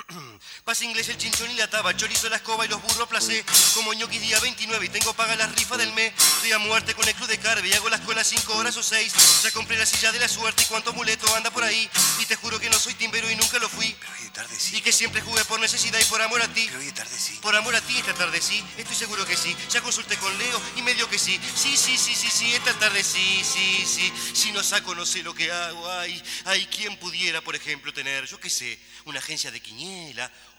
Pasa 0.64 0.84
inglés 0.84 1.08
el 1.08 1.18
chinchón 1.18 1.50
y 1.50 1.54
la 1.54 1.68
taba, 1.68 1.94
chorizo 1.94 2.28
la 2.28 2.36
escoba 2.36 2.64
y 2.64 2.68
los 2.68 2.80
burros 2.80 3.08
placé. 3.08 3.44
Como 3.74 3.92
ñoqui 3.92 4.18
día 4.18 4.40
29 4.40 4.86
y 4.86 4.88
tengo 4.88 5.12
paga 5.14 5.36
la 5.36 5.46
rifa 5.46 5.76
del 5.76 5.92
mes. 5.92 6.12
Estoy 6.16 6.52
a 6.52 6.58
muerte 6.58 6.94
con 6.94 7.06
el 7.06 7.14
club 7.14 7.28
de 7.28 7.38
carve 7.38 7.68
y 7.68 7.72
hago 7.72 7.88
las 7.88 8.00
colas 8.00 8.26
cinco 8.26 8.54
horas 8.56 8.76
o 8.76 8.82
seis. 8.82 9.12
Ya 9.42 9.50
compré 9.50 9.76
la 9.76 9.86
silla 9.86 10.10
de 10.12 10.18
la 10.18 10.28
suerte 10.28 10.62
y 10.62 10.66
cuánto 10.66 10.92
muleto 10.92 11.26
anda 11.34 11.50
por 11.50 11.64
ahí. 11.64 11.88
Y 12.20 12.26
te 12.26 12.36
juro 12.36 12.58
que 12.58 12.70
no 12.70 12.78
soy 12.78 12.94
timbero 12.94 13.30
y 13.30 13.36
nunca 13.36 13.58
lo 13.58 13.68
fui. 13.68 13.94
Pero 14.00 14.12
hoy 14.12 14.24
de 14.24 14.30
tarde 14.30 14.56
sí. 14.58 14.76
Y 14.76 14.80
que 14.80 14.92
siempre 14.92 15.20
jugué 15.20 15.44
por 15.44 15.60
necesidad 15.60 15.98
y 16.00 16.04
por 16.06 16.22
amor 16.22 16.40
a 16.42 16.48
ti. 16.48 16.64
Pero 16.66 16.80
hoy 16.80 16.86
de 16.86 16.92
tarde 16.92 17.18
sí. 17.18 17.38
Por 17.42 17.54
amor 17.54 17.74
a 17.76 17.80
ti 17.80 17.98
esta 17.98 18.14
tarde 18.14 18.40
sí, 18.40 18.64
estoy 18.78 18.96
seguro 18.96 19.26
que 19.26 19.36
sí. 19.36 19.54
Ya 19.70 19.82
consulté 19.82 20.16
con 20.16 20.36
Leo 20.38 20.60
y 20.76 20.82
me 20.82 20.94
dio 20.94 21.08
que 21.08 21.18
sí. 21.18 21.38
Sí, 21.54 21.76
sí, 21.76 21.98
sí, 21.98 22.14
sí, 22.14 22.30
sí, 22.30 22.54
esta 22.54 22.72
tarde 22.78 23.04
sí, 23.04 23.42
sí, 23.44 23.84
sí. 23.86 24.12
Si 24.32 24.52
no 24.52 24.62
saco 24.62 24.94
no 24.94 25.04
sé 25.04 25.22
lo 25.22 25.34
que 25.34 25.52
hago. 25.52 25.90
Ay, 25.92 26.22
ay, 26.46 26.66
¿quién 26.74 26.96
pudiera, 26.98 27.40
por 27.42 27.54
ejemplo, 27.54 27.92
tener, 27.92 28.26
yo 28.26 28.40
qué 28.40 28.48
sé, 28.48 28.78
una 29.04 29.18
agencia 29.18 29.50
de 29.50 29.60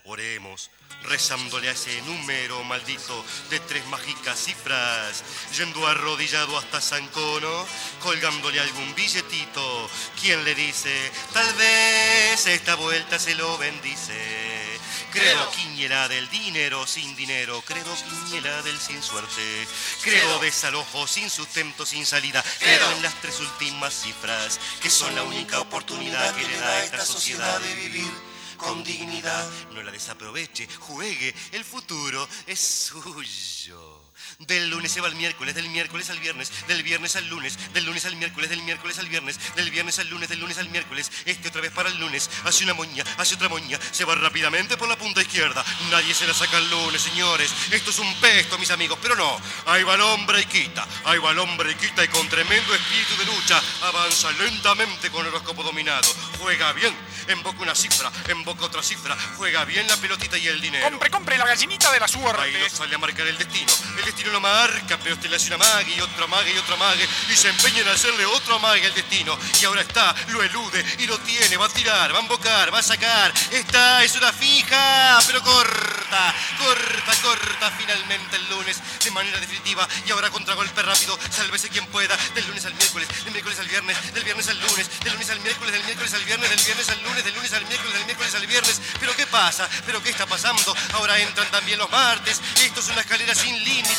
Oremos, 0.05 0.71
rezándole 1.03 1.69
a 1.69 1.73
ese 1.73 2.01
número 2.01 2.63
maldito 2.63 3.23
de 3.49 3.59
tres 3.59 3.85
mágicas 3.87 4.39
cifras, 4.39 5.23
yendo 5.55 5.85
arrodillado 5.85 6.57
hasta 6.57 6.81
Sancono, 6.81 7.67
colgándole 8.01 8.59
algún 8.59 8.95
billetito. 8.95 9.89
¿Quién 10.19 10.43
le 10.43 10.55
dice? 10.55 11.11
Tal 11.33 11.53
vez 11.55 12.47
esta 12.47 12.75
vuelta 12.75 13.19
se 13.19 13.35
lo 13.35 13.57
bendice. 13.57 14.79
Credo 15.11 15.51
quiniela 15.51 16.07
del 16.07 16.29
dinero 16.29 16.87
sin 16.87 17.15
dinero, 17.15 17.61
credo 17.61 17.95
quiniela 17.95 18.61
del 18.61 18.79
sin 18.79 19.01
suerte, 19.01 19.67
credo 20.03 20.39
desalojo 20.39 21.07
sin 21.07 21.29
sustento, 21.29 21.85
sin 21.85 22.05
salida, 22.05 22.43
credo. 22.59 22.91
En 22.91 23.03
las 23.03 23.13
tres 23.21 23.39
últimas 23.39 23.93
cifras, 23.93 24.59
que 24.81 24.89
son 24.89 25.13
la 25.15 25.23
única 25.23 25.59
oportunidad 25.59 26.35
que 26.35 26.47
le 26.47 26.57
da 26.57 26.67
a 26.67 26.83
esta 26.83 27.05
sociedad 27.05 27.59
de 27.59 27.75
vivir 27.75 28.28
con 28.59 28.83
dignidad. 28.83 29.49
No 29.73 29.81
la 29.81 29.91
desaproveche, 29.91 30.67
juegue, 30.79 31.33
el 31.53 31.63
futuro 31.63 32.27
es 32.45 32.59
suyo. 32.59 34.08
Del 34.39 34.69
lunes 34.69 34.91
se 34.91 35.01
va 35.01 35.07
al 35.07 35.15
miércoles, 35.15 35.55
del 35.55 35.69
miércoles 35.69 36.09
al 36.09 36.19
viernes, 36.19 36.51
del 36.67 36.83
viernes 36.83 37.15
al 37.15 37.27
lunes, 37.27 37.57
del 37.73 37.85
lunes 37.85 38.05
al 38.05 38.15
miércoles, 38.15 38.49
del 38.49 38.61
miércoles 38.61 38.99
al 38.99 39.07
viernes, 39.09 39.39
del 39.55 39.69
viernes 39.71 39.99
al 39.99 40.09
lunes, 40.09 40.29
del 40.29 40.39
lunes 40.39 40.57
al 40.57 40.69
miércoles, 40.69 41.11
este 41.25 41.49
otra 41.49 41.61
vez 41.61 41.71
para 41.71 41.89
el 41.89 41.97
lunes, 41.99 42.29
hace 42.45 42.63
una 42.63 42.73
moña, 42.73 43.03
hace 43.17 43.35
otra 43.35 43.49
moña, 43.49 43.79
se 43.91 44.05
va 44.05 44.15
rápidamente 44.15 44.77
por 44.77 44.87
la 44.87 44.97
punta 44.97 45.21
izquierda. 45.21 45.63
Nadie 45.91 46.13
se 46.13 46.27
la 46.27 46.33
saca 46.33 46.57
el 46.57 46.69
lunes, 46.69 47.01
señores. 47.01 47.51
Esto 47.71 47.91
es 47.91 47.99
un 47.99 48.13
pesto, 48.15 48.57
mis 48.57 48.71
amigos, 48.71 48.97
pero 49.01 49.15
no. 49.15 49.39
Ahí 49.65 49.83
va 49.83 49.95
el 49.95 50.01
hombre 50.01 50.41
y 50.41 50.45
quita, 50.45 50.87
ahí 51.05 51.17
va 51.19 51.31
el 51.31 51.39
hombre 51.39 51.71
y 51.71 51.75
quita 51.75 52.03
y 52.03 52.07
con 52.07 52.27
tremendo 52.29 52.73
espíritu 52.75 53.17
de 53.17 53.25
lucha 53.25 53.61
avanza 53.83 54.31
lentamente 54.31 55.09
con 55.09 55.21
el 55.25 55.33
horóscopo 55.33 55.63
dominado. 55.63 56.09
Juega 56.39 56.71
bien, 56.73 56.95
emboca 57.27 57.61
una 57.61 57.75
cifra, 57.75 58.11
emboca 58.27 58.65
otra 58.65 58.81
cifra, 58.83 59.17
juega 59.37 59.65
bien 59.65 59.87
la 59.87 59.97
pelotita 59.97 60.37
y 60.37 60.47
el 60.47 60.61
dinero. 60.61 60.89
Compre, 60.89 61.09
compre 61.09 61.37
la 61.37 61.45
gallinita 61.45 61.91
de 61.91 61.99
la 61.99 62.05
Ahí 62.05 62.11
suerte. 62.11 62.59
lo 62.59 62.69
sale 62.69 62.95
a 62.95 62.97
marcar 62.97 63.27
el 63.27 63.37
destino. 63.37 63.71
El 63.97 64.07
destino 64.09 64.31
lo 64.31 64.41
marca, 64.41 64.97
pero 65.01 65.15
usted 65.15 65.29
le 65.29 65.35
hace 65.35 65.53
una 65.53 65.57
mague 65.57 65.93
y 65.95 66.01
otra 66.01 66.25
mague 66.27 66.51
y 66.51 66.57
otra 66.57 66.75
mague 66.77 67.07
y 67.29 67.35
se 67.35 67.49
empeña 67.49 67.81
en 67.81 67.89
hacerle 67.89 68.25
otra 68.25 68.57
mague 68.57 68.85
al 68.87 68.93
destino. 68.93 69.37
Y 69.61 69.65
ahora 69.65 69.81
está, 69.81 70.15
lo 70.29 70.41
elude 70.41 70.83
y 70.99 71.05
lo 71.05 71.17
tiene, 71.19 71.57
va 71.57 71.67
a 71.67 71.69
tirar, 71.69 72.13
va 72.13 72.17
a 72.17 72.21
embocar, 72.21 72.73
va 72.73 72.79
a 72.79 72.83
sacar. 72.83 73.31
Esta 73.51 74.03
es 74.03 74.15
una 74.15 74.33
fija, 74.33 75.19
pero 75.27 75.43
corta, 75.43 76.33
corta, 76.57 77.15
corta 77.21 77.71
finalmente 77.77 78.35
el 78.35 78.49
lunes 78.49 78.77
de 79.03 79.11
manera 79.11 79.39
definitiva. 79.39 79.87
Y 80.07 80.11
ahora 80.11 80.29
contragolpe 80.29 80.81
rápido, 80.81 81.17
sálvese 81.29 81.69
quien 81.69 81.85
pueda. 81.87 82.17
Del 82.33 82.47
lunes 82.47 82.65
al 82.65 82.73
miércoles, 82.73 83.07
del 83.23 83.33
miércoles 83.33 83.59
al 83.59 83.67
viernes, 83.67 84.13
del 84.13 84.23
viernes 84.23 84.47
al 84.47 84.59
lunes, 84.59 84.89
del 85.03 85.13
lunes 85.13 85.29
al 85.29 85.39
miércoles, 85.41 85.71
del 85.71 85.83
miércoles 85.83 86.13
al 86.13 86.25
viernes, 86.25 86.49
del 86.49 86.59
viernes 86.65 86.89
al 86.89 87.03
lunes, 87.03 87.23
del 87.23 87.35
lunes 87.35 87.53
al 87.53 87.65
miércoles, 87.65 87.93
del 87.93 88.05
miércoles 88.05 88.35
al 88.35 88.47
viernes. 88.47 88.81
Pero 88.99 89.15
¿qué 89.15 89.27
pasa? 89.27 89.69
¿Pero 89.85 90.01
qué 90.01 90.09
está 90.09 90.25
pasando? 90.25 90.75
Ahora 90.93 91.19
entran 91.19 91.49
también 91.51 91.77
los 91.77 91.89
martes. 91.91 92.41
Esto 92.63 92.79
es 92.79 92.87
una 92.89 93.01
escalera 93.01 93.35
sin 93.35 93.63
límites. 93.63 93.98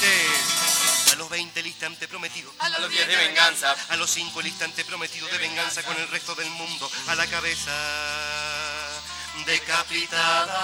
A 1.13 1.15
los 1.17 1.29
20 1.29 1.61
el 1.61 1.67
instante 1.67 2.09
prometido. 2.09 2.51
A 2.59 2.69
los 2.71 2.91
10 2.91 3.07
de 3.07 3.17
venganza. 3.17 3.77
A 3.91 3.97
los 3.97 4.11
5 4.11 4.41
el 4.41 4.47
instante 4.47 4.85
prometido 4.85 5.27
de 5.29 5.37
venganza 5.37 5.83
con 5.83 5.95
el 5.97 6.09
resto 6.09 6.35
del 6.35 6.49
mundo. 6.51 6.91
A 7.09 7.15
la 7.15 7.27
cabeza 7.27 7.73
decapitada. 9.45 10.57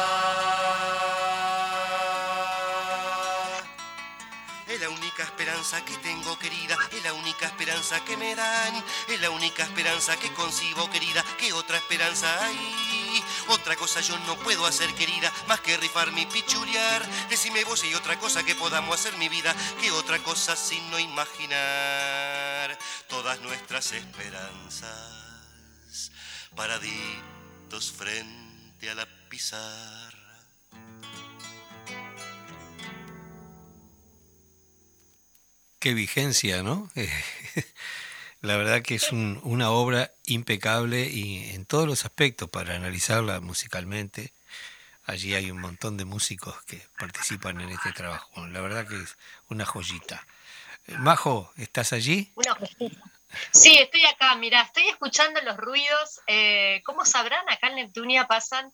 Es 4.66 4.80
la 4.80 4.88
única 4.88 5.22
esperanza 5.22 5.84
que 5.84 5.96
tengo, 5.98 6.38
querida. 6.38 6.78
Es 6.92 7.04
la 7.04 7.12
única 7.12 7.46
esperanza 7.46 8.02
que 8.04 8.16
me 8.16 8.34
dan. 8.34 8.84
Es 9.08 9.20
la 9.20 9.30
única 9.30 9.64
esperanza 9.64 10.16
que 10.16 10.32
concibo, 10.32 10.90
querida. 10.90 11.22
¿Qué 11.38 11.52
otra 11.52 11.76
esperanza 11.76 12.42
hay? 12.42 12.95
Otra 13.48 13.76
cosa 13.76 14.00
yo 14.00 14.18
no 14.20 14.36
puedo 14.38 14.66
hacer, 14.66 14.92
querida, 14.94 15.32
más 15.48 15.60
que 15.60 15.76
rifarme 15.76 16.22
y 16.22 16.26
pichulear. 16.26 17.06
Decime 17.28 17.64
vos 17.64 17.82
hay 17.82 17.94
otra 17.94 18.18
cosa 18.18 18.44
que 18.44 18.54
podamos 18.54 18.98
hacer, 18.98 19.16
mi 19.18 19.28
vida. 19.28 19.54
¿Qué 19.80 19.90
otra 19.90 20.18
cosa 20.22 20.56
sino 20.56 20.98
imaginar 20.98 22.78
todas 23.08 23.40
nuestras 23.40 23.92
esperanzas? 23.92 24.90
Paraditos 26.54 27.92
frente 27.92 28.90
a 28.90 28.94
la 28.94 29.06
pizarra. 29.28 30.16
Qué 35.78 35.94
vigencia, 35.94 36.62
¿no? 36.62 36.90
La 38.46 38.56
verdad 38.56 38.80
que 38.80 38.94
es 38.94 39.10
un- 39.10 39.40
una 39.42 39.70
obra 39.70 40.12
impecable 40.24 41.08
y 41.10 41.50
en 41.50 41.66
todos 41.66 41.88
los 41.88 42.04
aspectos 42.04 42.48
para 42.48 42.76
analizarla 42.76 43.40
musicalmente. 43.40 44.32
Allí 45.04 45.34
hay 45.34 45.50
un 45.50 45.60
montón 45.60 45.96
de 45.96 46.04
músicos 46.04 46.54
que 46.62 46.80
participan 46.96 47.60
en 47.60 47.70
este 47.70 47.90
trabajo. 47.92 48.46
La 48.46 48.60
verdad 48.60 48.86
que 48.86 48.96
es 49.02 49.16
una 49.48 49.66
joyita. 49.66 50.24
Eh, 50.86 50.94
Majo, 50.96 51.52
¿estás 51.56 51.92
allí? 51.92 52.32
Una 52.36 52.54
cosita. 52.54 53.02
Sí, 53.50 53.76
estoy 53.78 54.04
acá, 54.06 54.36
mira, 54.36 54.62
estoy 54.62 54.86
escuchando 54.90 55.40
los 55.42 55.56
ruidos. 55.56 56.20
Eh, 56.28 56.82
como 56.84 57.04
sabrán, 57.04 57.48
acá 57.48 57.66
en 57.66 57.74
Neptunia 57.74 58.28
pasan 58.28 58.72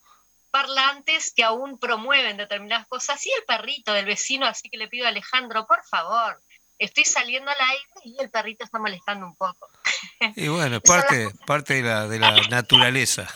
parlantes 0.51 1.33
que 1.35 1.43
aún 1.43 1.79
promueven 1.79 2.37
determinadas 2.37 2.85
cosas. 2.87 3.25
Y 3.25 3.31
el 3.31 3.43
perrito 3.45 3.91
del 3.91 4.05
vecino, 4.05 4.45
así 4.45 4.69
que 4.69 4.77
le 4.77 4.87
pido 4.87 5.07
a 5.07 5.09
Alejandro, 5.09 5.65
por 5.65 5.83
favor, 5.83 6.43
estoy 6.85 7.05
saliendo 7.05 7.49
al 7.49 7.57
aire 7.69 7.83
y 8.05 8.21
el 8.21 8.29
perrito 8.29 8.63
está 8.63 8.79
molestando 8.79 9.25
un 9.25 9.35
poco. 9.35 9.69
Y 10.35 10.47
bueno, 10.47 10.79
parte, 10.81 11.29
parte 11.45 11.75
de 11.75 11.81
la, 11.83 12.07
de 12.07 12.19
la 12.19 12.31
naturaleza. 12.49 13.27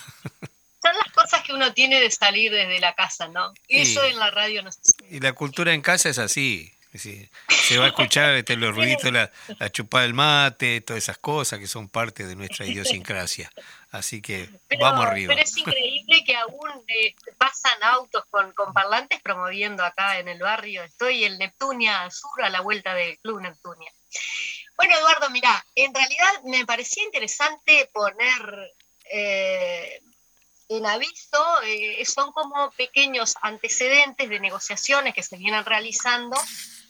Son 0.82 0.96
las 1.04 1.12
cosas 1.14 1.42
que 1.44 1.54
uno 1.54 1.74
tiene 1.74 2.00
de 2.00 2.10
salir 2.12 2.52
desde 2.52 2.80
la 2.80 2.94
casa, 2.94 3.28
¿no? 3.28 3.52
Y- 3.68 3.82
Eso 3.82 4.04
en 4.04 4.18
la 4.20 4.32
radio 4.32 4.62
no 4.64 4.72
se 4.72 4.80
Y 5.10 5.20
la 5.20 5.34
cultura 5.34 5.74
en 5.74 5.82
casa 5.82 6.10
es 6.10 6.18
así. 6.20 6.72
Es 6.98 7.04
decir, 7.04 7.32
se 7.48 7.78
va 7.78 7.86
a 7.86 7.88
escuchar 7.90 8.36
este, 8.36 8.56
los 8.56 8.76
ruiditos, 8.76 9.12
la, 9.12 9.32
la 9.60 9.72
chupada 9.72 10.04
del 10.04 10.14
mate, 10.14 10.82
todas 10.82 11.04
esas 11.04 11.18
cosas 11.18 11.60
que 11.60 11.68
son 11.68 11.90
parte 11.90 12.26
de 12.26 12.36
nuestra 12.36 12.66
idiosincrasia. 12.66 13.52
Así 13.92 14.22
que 14.22 14.50
Pero, 14.68 14.82
vamos 14.82 15.06
arriba. 15.06 15.34
pero 15.34 15.42
es 15.42 15.56
increíble 15.58 16.24
que 16.26 16.36
aún 16.36 16.84
eh, 16.88 17.16
pasan 17.38 17.82
autos 17.84 18.24
con, 18.30 18.52
con 18.54 18.74
parlantes 18.74 19.22
promoviendo 19.22 19.84
acá 19.84 20.20
en 20.20 20.28
el 20.28 20.40
barrio. 20.40 20.84
Estoy 20.84 21.24
en 21.24 21.38
Neptunia 21.38 22.10
Sur 22.10 22.44
a 22.44 22.50
la 22.50 22.62
vuelta 22.62 22.94
del 22.94 23.18
Club 23.20 23.42
Neptunia. 23.42 23.92
Bueno, 24.76 24.96
Eduardo, 24.98 25.30
mira, 25.30 25.66
en 25.76 25.94
realidad 25.94 26.44
me 26.46 26.66
parecía 26.66 27.04
interesante 27.04 27.90
poner 27.94 28.76
eh, 29.12 30.02
en 30.70 30.86
aviso, 30.86 31.62
eh, 31.64 32.04
son 32.06 32.32
como 32.32 32.72
pequeños 32.72 33.36
antecedentes 33.42 34.30
de 34.30 34.40
negociaciones 34.40 35.14
que 35.14 35.24
se 35.24 35.38
vienen 35.38 35.64
realizando 35.64 36.38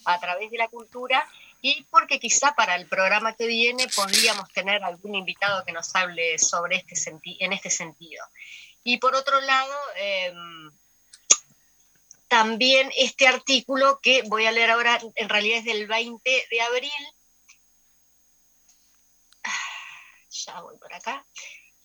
a 0.07 0.19
través 0.19 0.49
de 0.51 0.57
la 0.57 0.67
cultura 0.67 1.27
y 1.61 1.83
porque 1.89 2.19
quizá 2.19 2.53
para 2.55 2.75
el 2.75 2.87
programa 2.87 3.33
que 3.35 3.47
viene 3.47 3.87
podríamos 3.95 4.47
tener 4.53 4.83
algún 4.83 5.15
invitado 5.15 5.65
que 5.65 5.71
nos 5.71 5.95
hable 5.95 6.37
sobre 6.37 6.77
este 6.77 6.95
senti- 6.95 7.37
en 7.39 7.53
este 7.53 7.69
sentido. 7.69 8.23
Y 8.83 8.97
por 8.97 9.15
otro 9.15 9.41
lado, 9.41 9.73
em, 9.95 10.71
también 12.27 12.91
este 12.95 13.27
artículo 13.27 13.99
que 14.01 14.21
voy 14.23 14.45
a 14.45 14.51
leer 14.51 14.71
ahora, 14.71 14.99
en 15.15 15.29
realidad 15.29 15.59
es 15.59 15.65
del 15.65 15.87
20 15.87 16.47
de 16.51 16.61
abril. 16.61 16.91
Ah, 19.43 19.51
Ya 20.29 20.61
voy 20.61 20.77
por 20.77 20.93
acá. 20.93 21.25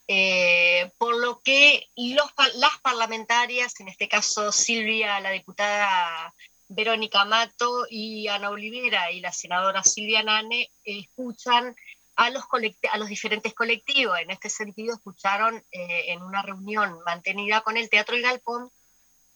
Eh, 0.09 0.91
por 0.99 1.15
lo 1.17 1.41
que 1.41 1.89
los, 1.97 2.31
las 2.57 2.79
parlamentarias, 2.83 3.79
en 3.81 3.89
este 3.89 4.09
caso 4.09 4.51
Silvia, 4.53 5.21
la 5.21 5.31
diputada 5.31 6.35
Verónica 6.75 7.25
Mato 7.25 7.87
y 7.89 8.29
Ana 8.29 8.51
Olivera 8.51 9.11
y 9.11 9.21
la 9.21 9.33
senadora 9.33 9.85
Silvia 9.85 10.23
Nane 10.23 10.71
eh, 10.85 11.01
escuchan 11.01 11.77
a 12.17 12.31
los, 12.31 13.09
diferentes 13.09 13.55
colectivos. 13.55 14.19
En 14.19 14.31
este 14.31 14.49
sentido, 14.49 14.95
escucharon 14.95 15.57
eh, 15.71 16.05
en 16.09 16.23
una 16.23 16.43
reunión 16.43 16.99
mantenida 17.05 17.63
con 17.63 17.77
el 17.77 17.91
Teatro 17.91 18.17
El 18.17 18.23
Galpón, 18.23 18.71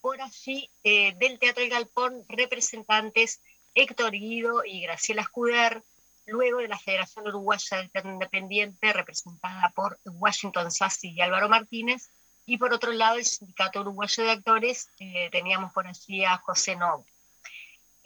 por 0.01 0.21
allí 0.21 0.71
eh, 0.85 1.15
del 1.19 1.39
Teatro 1.39 1.63
El 1.65 1.71
Galpón, 1.71 2.25
representantes 2.29 3.41
Héctor 3.75 4.13
Guido 4.13 4.65
y 4.65 4.83
Graciela 4.83 5.23
Escuder, 5.23 5.83
luego 6.27 6.59
de 6.59 6.69
la 6.69 6.79
Federación 6.79 7.27
Uruguaya 7.29 7.79
del 7.79 7.91
Teatro 7.91 8.13
Independiente, 8.13 8.93
representada 8.93 9.73
por 9.75 9.99
Washington 10.05 10.71
Sassi 10.71 11.13
y 11.13 11.21
Álvaro 11.21 11.49
Martínez, 11.49 12.11
y 12.47 12.59
por 12.59 12.73
otro 12.73 12.93
lado 12.93 13.17
el 13.17 13.25
Sindicato 13.25 13.81
Uruguayo 13.81 14.23
de 14.23 14.31
Actores, 14.31 14.91
eh, 15.01 15.29
teníamos 15.31 15.73
por 15.73 15.87
allí 15.87 16.25
a 16.25 16.39
José 16.39 16.77
Novo. 16.77 17.05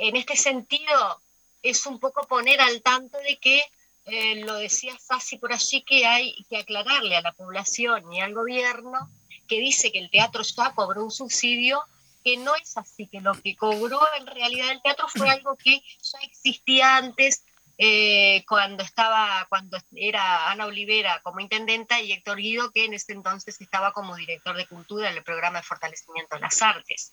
En 0.03 0.17
este 0.17 0.35
sentido, 0.35 1.21
es 1.63 1.85
un 1.85 2.01
poco 2.01 2.27
poner 2.27 2.59
al 2.59 2.81
tanto 2.81 3.19
de 3.19 3.39
que, 3.39 3.63
eh, 4.07 4.37
lo 4.37 4.55
decía 4.55 4.99
Sassi 4.99 5.37
por 5.37 5.53
allí, 5.53 5.83
que 5.83 6.07
hay 6.07 6.35
que 6.49 6.57
aclararle 6.57 7.17
a 7.17 7.21
la 7.21 7.33
población 7.33 8.11
y 8.11 8.21
al 8.23 8.33
gobierno 8.33 9.11
que 9.47 9.61
dice 9.61 9.93
que 9.93 9.99
el 9.99 10.11
teatro 10.11 10.43
ya 10.43 10.73
cobró 10.75 11.05
un 11.05 11.11
subsidio, 11.11 11.83
que 12.25 12.39
no 12.39 12.55
es 12.57 12.79
así, 12.79 13.09
que 13.09 13.21
lo 13.21 13.35
que 13.35 13.55
cobró 13.57 14.01
en 14.19 14.27
realidad 14.27 14.71
el 14.71 14.81
teatro 14.81 15.07
fue 15.09 15.29
algo 15.29 15.55
que 15.57 15.83
ya 16.03 16.19
existía 16.23 16.97
antes, 16.97 17.45
eh, 17.77 18.43
cuando 18.49 18.83
estaba, 18.83 19.47
cuando 19.51 19.79
era 19.95 20.51
Ana 20.51 20.67
Olivera 20.67 21.21
como 21.23 21.41
intendenta 21.41 22.01
y 22.01 22.13
Héctor 22.13 22.39
Guido, 22.39 22.71
que 22.73 22.87
en 22.87 22.95
ese 22.95 23.13
entonces 23.13 23.61
estaba 23.61 23.93
como 23.93 24.17
director 24.17 24.57
de 24.57 24.67
cultura 24.67 25.11
en 25.11 25.17
el 25.17 25.25
programa 25.25 25.59
de 25.59 25.65
fortalecimiento 25.65 26.37
de 26.37 26.43
las 26.43 26.63
artes. 26.63 27.13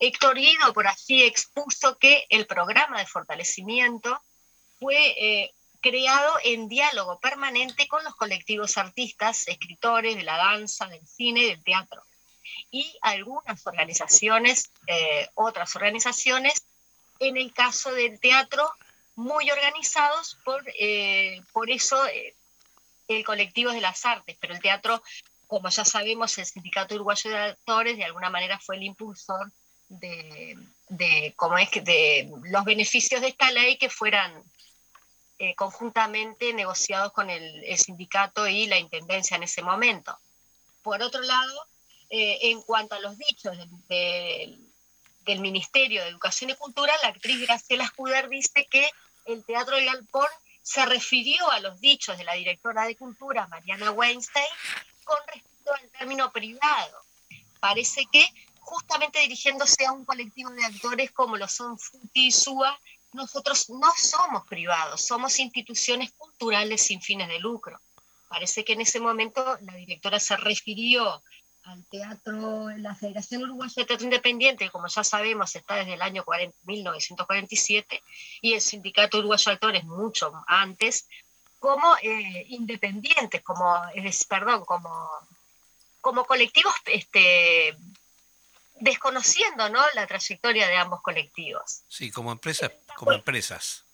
Héctor 0.00 0.36
Guido 0.36 0.72
por 0.72 0.86
así 0.86 1.22
expuso 1.22 1.98
que 1.98 2.24
el 2.30 2.46
programa 2.46 2.98
de 2.98 3.06
fortalecimiento 3.06 4.24
fue 4.78 4.96
eh, 4.96 5.52
creado 5.82 6.38
en 6.42 6.68
diálogo 6.68 7.20
permanente 7.20 7.86
con 7.86 8.02
los 8.02 8.16
colectivos 8.16 8.78
artistas, 8.78 9.46
escritores 9.46 10.16
de 10.16 10.22
la 10.22 10.38
danza, 10.38 10.88
del 10.88 11.06
cine 11.06 11.40
y 11.40 11.50
del 11.50 11.62
teatro. 11.62 12.02
Y 12.70 12.96
algunas 13.02 13.66
organizaciones, 13.66 14.72
eh, 14.86 15.28
otras 15.34 15.76
organizaciones, 15.76 16.64
en 17.18 17.36
el 17.36 17.52
caso 17.52 17.92
del 17.92 18.18
teatro, 18.18 18.72
muy 19.16 19.50
organizados 19.50 20.38
por, 20.46 20.64
eh, 20.78 21.42
por 21.52 21.70
eso 21.70 22.02
el 23.06 23.24
colectivo 23.24 23.70
de 23.70 23.82
las 23.82 24.06
artes, 24.06 24.38
pero 24.40 24.54
el 24.54 24.60
teatro, 24.60 25.02
como 25.46 25.68
ya 25.68 25.84
sabemos, 25.84 26.38
el 26.38 26.46
Sindicato 26.46 26.94
Uruguayo 26.94 27.30
de 27.30 27.36
Actores 27.36 27.98
de 27.98 28.04
alguna 28.04 28.30
manera 28.30 28.58
fue 28.58 28.76
el 28.76 28.84
impulsor 28.84 29.52
de, 29.90 30.56
de, 30.88 31.34
es 31.60 31.70
que 31.70 31.80
de 31.82 32.32
los 32.44 32.64
beneficios 32.64 33.20
de 33.20 33.28
esta 33.28 33.50
ley 33.50 33.76
que 33.76 33.90
fueran 33.90 34.42
eh, 35.38 35.54
conjuntamente 35.54 36.54
negociados 36.54 37.12
con 37.12 37.28
el, 37.28 37.76
sindicato 37.76 38.48
y 38.48 38.66
la 38.66 38.78
intendencia 38.78 39.36
en 39.36 39.42
ese 39.42 39.62
momento. 39.62 40.18
Por 40.82 41.02
otro 41.02 41.20
lado, 41.20 41.66
en 42.12 42.60
cuanto 42.62 42.96
a 42.96 43.00
los 43.00 43.16
dichos 43.18 43.56
del, 43.88 44.58
del 45.20 45.40
Ministerio 45.40 46.02
de 46.02 46.08
Educación 46.08 46.50
y 46.50 46.54
Cultura, 46.54 46.92
la 47.02 47.10
actriz 47.10 47.40
Graciela 47.46 47.84
Escuder 47.84 48.28
dice 48.28 48.66
que 48.70 48.90
el 49.26 49.44
Teatro 49.44 49.76
del 49.76 49.86
Galpón 49.86 50.26
se 50.62 50.84
refirió 50.86 51.50
a 51.50 51.60
los 51.60 51.80
dichos 51.80 52.16
de 52.18 52.24
la 52.24 52.34
directora 52.34 52.86
de 52.86 52.96
Cultura, 52.96 53.46
Mariana 53.48 53.90
Weinstein, 53.90 54.46
con 55.04 55.18
respecto 55.26 55.74
al 55.74 55.90
término 55.90 56.32
privado. 56.32 57.02
Parece 57.60 58.06
que 58.10 58.26
justamente 58.60 59.20
dirigiéndose 59.20 59.86
a 59.86 59.92
un 59.92 60.04
colectivo 60.04 60.50
de 60.50 60.64
actores 60.64 61.10
como 61.12 61.36
lo 61.36 61.48
son 61.48 61.78
Futi 61.78 62.28
y 62.28 62.32
Sua, 62.32 62.78
nosotros 63.12 63.70
no 63.70 63.90
somos 63.96 64.46
privados, 64.46 65.00
somos 65.00 65.38
instituciones 65.38 66.12
culturales 66.12 66.82
sin 66.82 67.00
fines 67.00 67.28
de 67.28 67.40
lucro. 67.40 67.80
Parece 68.28 68.64
que 68.64 68.74
en 68.74 68.82
ese 68.82 69.00
momento 69.00 69.58
la 69.62 69.74
directora 69.74 70.20
se 70.20 70.36
refirió 70.36 71.22
al 71.64 71.84
teatro, 71.86 72.70
la 72.78 72.94
Federación 72.94 73.42
Uruguaya 73.42 73.74
de 73.76 73.84
Teatro 73.84 74.04
Independiente, 74.04 74.70
como 74.70 74.86
ya 74.86 75.04
sabemos, 75.04 75.54
está 75.54 75.76
desde 75.76 75.94
el 75.94 76.02
año 76.02 76.24
1947, 76.62 78.02
y 78.40 78.54
el 78.54 78.60
Sindicato 78.60 79.18
Uruguayo 79.18 79.44
de 79.46 79.52
Actores 79.52 79.84
mucho 79.84 80.32
antes, 80.46 81.06
como 81.58 81.94
eh, 82.02 82.46
independientes, 82.48 83.42
como, 83.42 83.82
perdón, 84.28 84.64
como, 84.64 85.10
como 86.00 86.24
colectivos 86.24 86.74
este, 86.86 87.76
desconociendo 88.80 89.68
¿no? 89.68 89.82
la 89.94 90.06
trayectoria 90.06 90.66
de 90.68 90.76
ambos 90.76 91.00
colectivos. 91.02 91.82
Sí, 91.88 92.10
como 92.10 92.32
empresas, 92.32 92.72
como 92.96 93.12
empresas. 93.12 93.84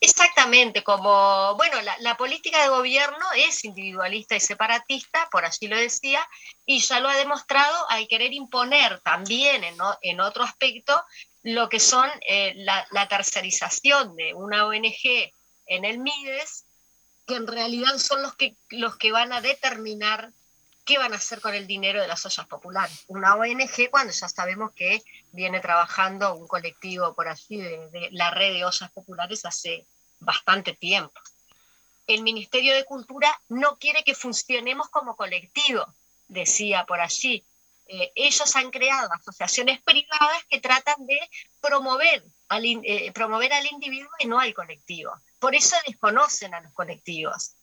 Exactamente, 0.00 0.84
como, 0.84 1.54
bueno, 1.56 1.78
la, 2.00 2.16
política 2.18 2.62
de 2.62 2.68
gobierno 2.68 3.24
es 3.36 3.64
individualista 3.64 4.36
y 4.36 4.40
separatista, 4.40 5.28
por 5.30 5.46
así 5.46 5.66
lo 5.66 5.78
decía, 5.78 6.20
y 6.66 6.80
ya 6.80 7.00
lo 7.00 7.08
ha 7.08 7.16
demostrado 7.16 7.88
al 7.88 8.06
querer 8.06 8.34
imponer 8.34 9.00
también 9.00 9.64
en, 9.64 9.76
en 10.02 10.20
otro 10.20 10.44
aspecto 10.44 11.02
lo 11.44 11.68
que 11.68 11.78
son 11.78 12.10
eh, 12.26 12.54
la, 12.56 13.08
tercerización 13.08 14.16
de 14.16 14.34
una 14.34 14.66
ONG 14.66 15.30
en 15.66 15.84
el 15.84 15.98
MIDES, 15.98 16.64
que 17.26 17.36
en 17.36 17.46
realidad 17.46 17.98
son 17.98 18.22
los 18.22 18.34
que, 18.34 18.56
los 18.70 18.96
que 18.96 19.12
van 19.12 19.32
a 19.32 19.40
determinar 19.40 20.32
qué 20.84 20.98
van 20.98 21.12
a 21.12 21.16
hacer 21.16 21.40
con 21.40 21.54
el 21.54 21.66
dinero 21.66 22.00
de 22.00 22.08
las 22.08 22.24
ollas 22.26 22.46
populares. 22.46 23.04
Una 23.08 23.34
ONG 23.34 23.90
cuando 23.90 24.12
ya 24.12 24.28
sabemos 24.28 24.72
que 24.74 25.02
viene 25.32 25.60
trabajando 25.60 26.34
un 26.34 26.46
colectivo 26.46 27.14
por 27.14 27.28
allí 27.28 27.56
de, 27.56 28.08
la 28.12 28.30
red 28.30 28.52
de 28.52 28.64
ollas 28.64 28.90
populares 28.92 29.44
hace 29.44 29.86
bastante 30.20 30.74
tiempo. 30.74 31.18
El 32.06 32.22
Ministerio 32.22 32.74
de 32.74 32.84
Cultura 32.84 33.40
no 33.48 33.78
quiere 33.78 34.04
que 34.04 34.14
funcionemos 34.14 34.88
como 34.90 35.16
colectivo, 35.16 35.86
decía 36.28 36.84
por 36.84 37.00
allí. 37.00 37.44
Eh, 37.86 38.12
ellos 38.14 38.56
han 38.56 38.70
creado 38.70 39.10
asociaciones 39.12 39.82
privadas 39.82 40.44
que 40.48 40.60
tratan 40.60 41.06
de 41.06 41.18
promover 41.60 42.24
al, 42.48 42.64
eh, 42.64 43.10
promover 43.12 43.52
al 43.52 43.66
individuo 43.66 44.10
y 44.18 44.26
no 44.26 44.38
al 44.38 44.54
colectivo. 44.54 45.12
Por 45.38 45.54
eso 45.54 45.76
desconocen 45.86 46.54
a 46.54 46.60
los 46.60 46.72
colectivos. 46.72 47.56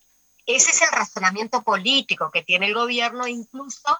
Ese 0.55 0.71
es 0.71 0.81
el 0.81 0.91
razonamiento 0.91 1.63
político 1.63 2.31
que 2.31 2.43
tiene 2.43 2.67
el 2.67 2.73
gobierno, 2.73 3.27
incluso 3.27 3.97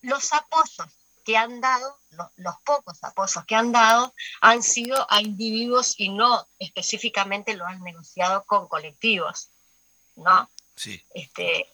los 0.00 0.32
apoyos 0.32 0.88
que 1.24 1.36
han 1.36 1.60
dado, 1.60 1.98
los, 2.36 2.56
pocos 2.64 3.02
apoyos 3.04 3.44
que 3.46 3.54
han 3.54 3.72
dado, 3.72 4.14
han 4.40 4.62
sido 4.62 5.06
a 5.10 5.20
individuos 5.20 5.94
y 5.98 6.08
no 6.08 6.46
específicamente 6.58 7.54
lo 7.54 7.66
han 7.66 7.82
negociado 7.82 8.44
con 8.44 8.68
colectivos, 8.68 9.50
¿no? 10.16 10.50
Sí. 10.74 11.02
Este, 11.14 11.66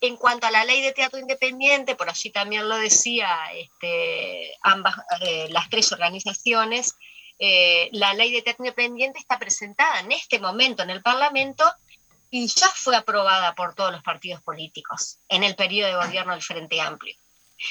en 0.00 0.16
cuanto 0.16 0.46
a 0.46 0.50
la 0.50 0.64
ley 0.64 0.82
de 0.82 0.92
teatro 0.92 1.18
independiente, 1.18 1.94
por 1.94 2.08
allí 2.08 2.30
también 2.30 2.68
lo 2.68 2.76
decía 2.76 3.28
este, 3.54 4.56
ambas, 4.62 4.96
eh, 5.20 5.48
las 5.50 5.68
tres 5.70 5.92
organizaciones, 5.92 6.96
eh, 7.38 7.88
la 7.92 8.14
ley 8.14 8.32
de 8.32 8.42
teatro 8.42 8.64
independiente 8.64 9.18
está 9.18 9.38
presentada 9.38 10.00
en 10.00 10.12
este 10.12 10.40
momento 10.40 10.82
en 10.82 10.90
el 10.90 11.02
Parlamento 11.02 11.64
y 12.30 12.46
ya 12.48 12.68
fue 12.68 12.96
aprobada 12.96 13.54
por 13.54 13.74
todos 13.74 13.92
los 13.92 14.02
partidos 14.02 14.42
políticos 14.42 15.18
en 15.28 15.44
el 15.44 15.54
periodo 15.54 15.88
de 15.90 16.06
gobierno 16.06 16.32
del 16.32 16.42
Frente 16.42 16.80
Amplio 16.80 17.14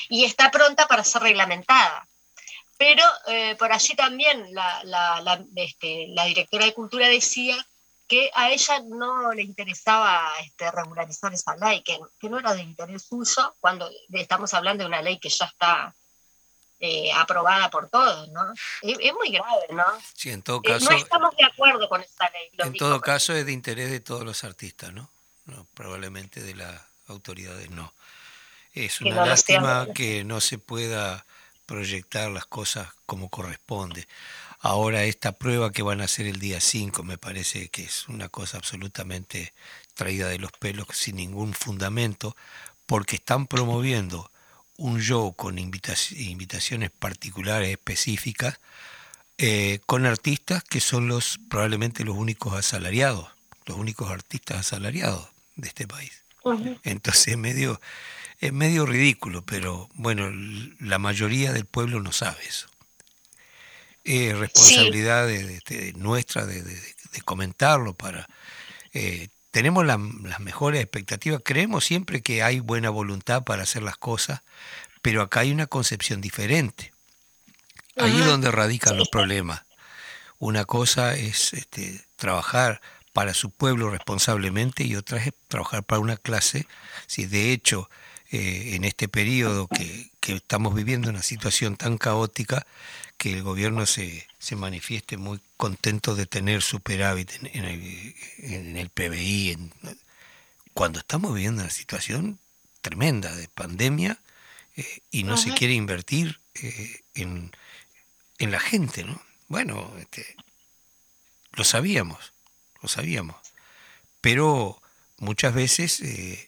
y 0.10 0.26
está 0.26 0.52
pronta 0.52 0.88
para 0.88 1.04
ser 1.04 1.22
reglamentada. 1.24 2.08
Pero 2.78 3.04
eh, 3.28 3.56
por 3.56 3.72
allí 3.72 3.96
también 3.96 4.46
este, 5.56 6.08
la, 6.10 6.26
directora 6.26 6.66
de 6.66 6.74
Cultura 6.74 7.08
decía 7.08 7.56
que 8.08 8.30
a 8.34 8.52
ella 8.52 8.82
no 8.86 9.32
le 9.32 9.44
interesaba 9.44 10.30
este, 10.42 10.70
regularizar 10.72 11.34
esa 11.34 11.56
ley, 11.56 11.82
que, 11.82 11.98
no 12.30 12.40
era 12.40 12.54
de 12.54 12.64
interés 12.64 13.08
suyo, 13.08 13.56
cuando 13.60 13.90
estamos 14.12 14.54
hablando 14.54 14.84
de 14.84 14.90
una 14.90 15.02
ley 15.02 15.20
que 15.20 15.30
ya 15.30 15.46
está 15.46 15.96
eh, 16.86 17.12
aprobada 17.14 17.70
por 17.70 17.90
todos, 17.90 18.30
¿no? 18.30 18.54
Es, 18.82 19.14
muy 19.14 19.32
grave, 19.32 19.66
¿no? 19.72 19.86
Sí, 20.14 20.30
en 20.30 20.42
todo 20.42 20.62
caso... 20.62 20.90
no 20.90 20.98
estamos 20.98 21.36
de 21.36 21.46
acuerdo 21.46 21.90
con 21.90 22.02
esa 22.02 22.30
ley. 22.30 22.52
En 22.60 22.74
todo 22.74 23.02
caso 23.02 23.34
es 23.34 23.46
de 23.46 23.52
interés 23.52 23.92
de 23.92 24.00
todos 24.00 24.24
los 24.24 24.44
artistas, 24.44 24.94
¿no? 24.94 25.10
no 25.46 25.68
probablemente 25.74 26.42
de 26.42 26.56
las 26.56 26.82
autoridades 27.08 27.70
no. 27.70 27.94
Es 28.74 29.00
una 29.02 29.26
lástima 29.26 29.88
que 29.94 30.24
no 30.24 30.42
se 30.42 30.58
pueda 30.58 31.26
proyectar 31.66 32.30
las 32.30 32.46
cosas 32.46 32.90
como 33.06 33.30
corresponde. 33.30 34.08
Ahora 34.60 35.04
esta 35.04 35.34
prueba 35.34 35.72
que 35.72 35.82
van 35.82 36.02
a 36.02 36.06
hacer 36.06 36.26
el 36.26 36.40
día 36.40 36.60
5 36.60 37.04
me 37.04 37.18
parece 37.18 37.70
que 37.70 37.84
es 37.84 38.08
una 38.10 38.30
cosa 38.30 38.58
absolutamente 38.58 39.54
traída 39.94 40.28
de 40.28 40.40
los 40.40 40.52
pelos 40.52 40.88
sin 40.92 41.18
ningún 41.18 41.54
fundamento 41.54 42.36
porque 42.86 43.16
están 43.16 43.48
promoviendo 43.48 44.30
un 44.78 45.02
show 45.02 45.34
con 45.36 45.58
invitaciones 45.58 46.92
particulares 46.92 47.70
específicas 47.70 48.60
eh, 49.38 49.80
con 49.86 50.06
artistas 50.06 50.64
que 50.64 50.80
son 50.80 51.08
los 51.08 51.40
probablemente 51.50 52.06
los 52.06 52.16
únicos 52.16 52.54
asalariados, 52.54 53.28
los 53.66 53.78
únicos 53.78 54.10
artistas 54.10 54.60
asalariados 54.60 55.28
de 55.56 55.68
este 55.68 55.88
país. 55.88 56.24
Entonces 56.84 57.38
medio 57.38 57.82
es 58.40 58.54
medio 58.54 58.86
ridículo, 58.86 59.44
pero 59.46 59.90
bueno, 59.94 60.32
la 60.80 61.00
mayoría 61.00 61.52
del 61.54 61.66
pueblo 61.66 62.02
no 62.02 62.12
sabe 62.12 62.38
eso. 62.48 62.68
Es 64.04 64.38
responsabilidad 64.38 65.28
de, 65.28 65.94
nuestra 65.98 66.46
de, 66.46 66.64
comentarlo 67.24 67.94
para... 67.94 68.28
Eh, 68.94 69.30
tenemos 69.56 69.86
las 69.86 69.98
mejores 70.42 70.82
expectativas, 70.82 71.40
creemos 71.42 71.86
siempre 71.86 72.22
que 72.22 72.44
hay 72.44 72.60
buena 72.60 72.90
voluntad 72.90 73.46
para 73.46 73.64
hacer 73.64 73.84
las 73.84 73.96
cosas, 73.96 74.42
pero 75.02 75.22
acá 75.22 75.40
hay 75.40 75.54
una 75.54 75.66
concepción 75.66 76.20
diferente. 76.20 76.92
Ahí 77.96 78.20
es 78.20 78.26
donde 78.26 78.52
radican 78.52 78.98
los 78.98 79.08
problemas. 79.08 79.64
Una 80.40 80.66
cosa 80.66 81.16
es 81.16 81.54
este, 81.54 82.04
trabajar 82.18 82.82
para 83.14 83.34
su 83.34 83.50
pueblo 83.50 83.90
responsablemente 83.90 84.84
y 84.84 84.98
otra 84.98 85.20
es 85.20 85.32
trabajar 85.48 85.86
para 85.86 86.00
una 86.00 86.18
clase. 86.18 86.68
Si 87.08 87.26
de 87.26 87.54
hecho 87.54 87.90
eh, 88.32 88.76
en 88.76 88.84
este 88.84 89.08
periodo 89.08 89.70
que, 89.70 90.12
estamos 90.20 90.76
viviendo 90.76 91.10
una 91.10 91.22
situación 91.22 91.78
tan 91.78 91.98
caótica 91.98 92.68
que 93.18 93.34
el 93.34 93.44
gobierno 93.44 93.86
se, 93.86 94.28
se 94.40 94.56
manifieste 94.56 95.18
muy 95.18 95.40
contento 95.58 96.16
de 96.16 96.26
tener 96.26 96.62
superávit 96.62 97.32
en, 97.44 97.66
el, 97.66 98.16
en 98.40 98.78
el, 98.78 98.90
PBI, 98.90 99.72
cuando 100.74 101.00
estamos 101.00 101.34
viviendo 101.34 101.62
una 101.62 101.72
situación 101.72 102.40
tremenda 102.82 103.36
de 103.36 103.48
pandemia 103.48 104.20
eh, 104.76 105.00
y 105.12 105.24
no 105.24 105.38
se 105.38 105.54
quiere 105.54 105.74
invertir 105.74 106.40
eh, 106.56 107.02
en, 107.14 107.56
en, 108.38 108.52
la 108.52 108.60
gente, 108.60 109.04
¿no? 109.04 109.22
Bueno, 109.48 109.94
este, 110.00 110.36
lo 111.54 111.64
sabíamos, 111.64 112.34
lo 112.82 112.90
sabíamos, 112.90 113.38
pero 114.22 114.82
muchas 115.18 115.54
veces 115.54 116.02
eh, 116.02 116.48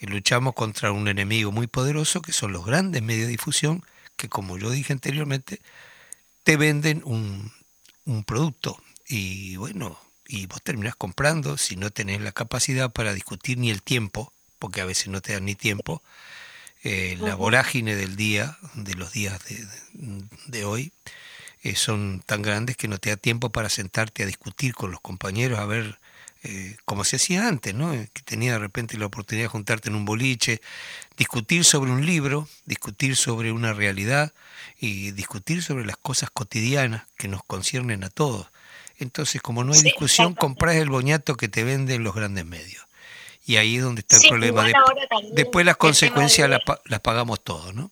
luchamos 0.00 0.54
contra 0.54 0.92
un 0.92 1.08
enemigo 1.08 1.52
muy 1.52 1.66
poderoso 1.66 2.22
que 2.22 2.32
son 2.32 2.52
los 2.52 2.64
grandes 2.64 3.02
medios 3.02 3.26
de 3.26 3.32
difusión 3.32 3.84
que, 4.16 4.28
como 4.28 4.58
yo 4.58 4.70
dije 4.70 4.92
anteriormente, 4.92 5.60
te 6.44 6.56
venden 6.56 7.02
un, 7.04 7.52
un 8.04 8.24
producto 8.24 8.80
y 9.06 9.56
bueno, 9.56 9.98
y 10.26 10.46
vos 10.46 10.62
terminás 10.62 10.96
comprando 10.96 11.58
si 11.58 11.76
no 11.76 11.90
tenés 11.90 12.20
la 12.20 12.32
capacidad 12.32 12.92
para 12.92 13.12
discutir 13.12 13.58
ni 13.58 13.70
el 13.70 13.82
tiempo, 13.82 14.32
porque 14.58 14.80
a 14.80 14.84
veces 14.86 15.08
no 15.08 15.20
te 15.20 15.32
dan 15.32 15.44
ni 15.44 15.54
tiempo, 15.54 16.02
eh, 16.82 17.16
la 17.20 17.34
vorágine 17.34 17.96
del 17.96 18.16
día, 18.16 18.58
de 18.74 18.94
los 18.94 19.12
días 19.12 19.42
de, 19.44 19.66
de 20.46 20.64
hoy, 20.64 20.92
eh, 21.62 21.76
son 21.76 22.22
tan 22.24 22.42
grandes 22.42 22.76
que 22.76 22.88
no 22.88 22.98
te 22.98 23.10
da 23.10 23.16
tiempo 23.16 23.50
para 23.50 23.70
sentarte 23.70 24.22
a 24.22 24.26
discutir 24.26 24.74
con 24.74 24.90
los 24.90 25.00
compañeros, 25.00 25.58
a 25.58 25.66
ver 25.66 25.98
eh, 26.46 26.76
como 26.84 27.04
se 27.04 27.16
hacía 27.16 27.48
antes, 27.48 27.74
¿no? 27.74 27.90
que 27.90 28.22
tenía 28.22 28.52
de 28.52 28.58
repente 28.58 28.98
la 28.98 29.06
oportunidad 29.06 29.46
de 29.46 29.48
juntarte 29.48 29.88
en 29.88 29.94
un 29.94 30.04
boliche, 30.04 30.60
discutir 31.16 31.64
sobre 31.64 31.90
un 31.90 32.04
libro, 32.04 32.46
discutir 32.66 33.16
sobre 33.16 33.50
una 33.50 33.72
realidad 33.72 34.34
y 34.78 35.12
discutir 35.12 35.62
sobre 35.62 35.86
las 35.86 35.96
cosas 35.96 36.28
cotidianas 36.30 37.04
que 37.16 37.28
nos 37.28 37.42
conciernen 37.44 38.04
a 38.04 38.10
todos. 38.10 38.48
Entonces, 38.98 39.40
como 39.40 39.64
no 39.64 39.72
hay 39.72 39.80
discusión, 39.80 40.34
compras 40.34 40.76
el 40.76 40.90
boñato 40.90 41.34
que 41.36 41.48
te 41.48 41.64
venden 41.64 42.04
los 42.04 42.14
grandes 42.14 42.44
medios. 42.44 42.84
Y 43.46 43.56
ahí 43.56 43.76
es 43.76 43.82
donde 43.82 44.02
está 44.02 44.16
el 44.16 44.28
problema. 44.28 44.66
después 45.32 45.64
las 45.64 45.78
consecuencias 45.78 46.50
las, 46.50 47.00
pagamos 47.00 47.42
todos, 47.42 47.74
¿no? 47.74 47.90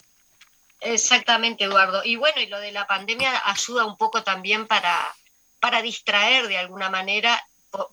Exactamente, 0.82 1.64
Eduardo. 1.64 2.02
Y 2.04 2.16
bueno, 2.16 2.38
y 2.42 2.48
lo 2.48 2.60
de 2.60 2.72
la 2.72 2.86
pandemia 2.86 3.30
ayuda 3.46 3.86
un 3.86 3.96
poco 3.96 4.22
también 4.22 4.66
para, 4.66 5.14
para 5.58 5.80
distraer 5.80 6.48
de 6.48 6.58
alguna 6.58 6.90
manera. 6.90 7.42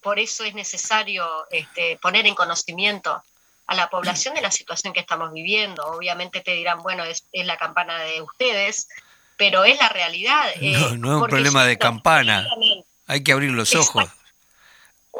Por, 0.01 0.19
eso 0.19 0.43
es 0.43 0.53
necesario 0.53 1.25
este, 1.51 1.97
poner 2.01 2.27
en 2.27 2.35
conocimiento 2.35 3.23
a 3.65 3.75
la 3.75 3.89
población 3.89 4.35
de 4.35 4.41
la 4.41 4.51
situación 4.51 4.93
que 4.93 4.99
estamos 4.99 5.31
viviendo. 5.31 5.83
Obviamente 5.85 6.41
te 6.41 6.51
dirán, 6.51 6.79
bueno, 6.79 7.03
es, 7.05 7.23
la 7.31 7.57
campana 7.57 7.99
de 7.99 8.21
ustedes, 8.21 8.89
pero 9.37 9.63
es 9.63 9.79
la 9.79 9.89
realidad. 9.89 10.43
no, 10.55 10.67
eh, 10.67 10.97
no 10.97 11.17
es 11.17 11.21
un 11.21 11.27
problema 11.29 11.63
de 11.65 11.77
campana. 11.77 12.47
Hay 13.07 13.23
que 13.23 13.31
abrir 13.31 13.51
los 13.51 13.73
ojos. 13.75 14.09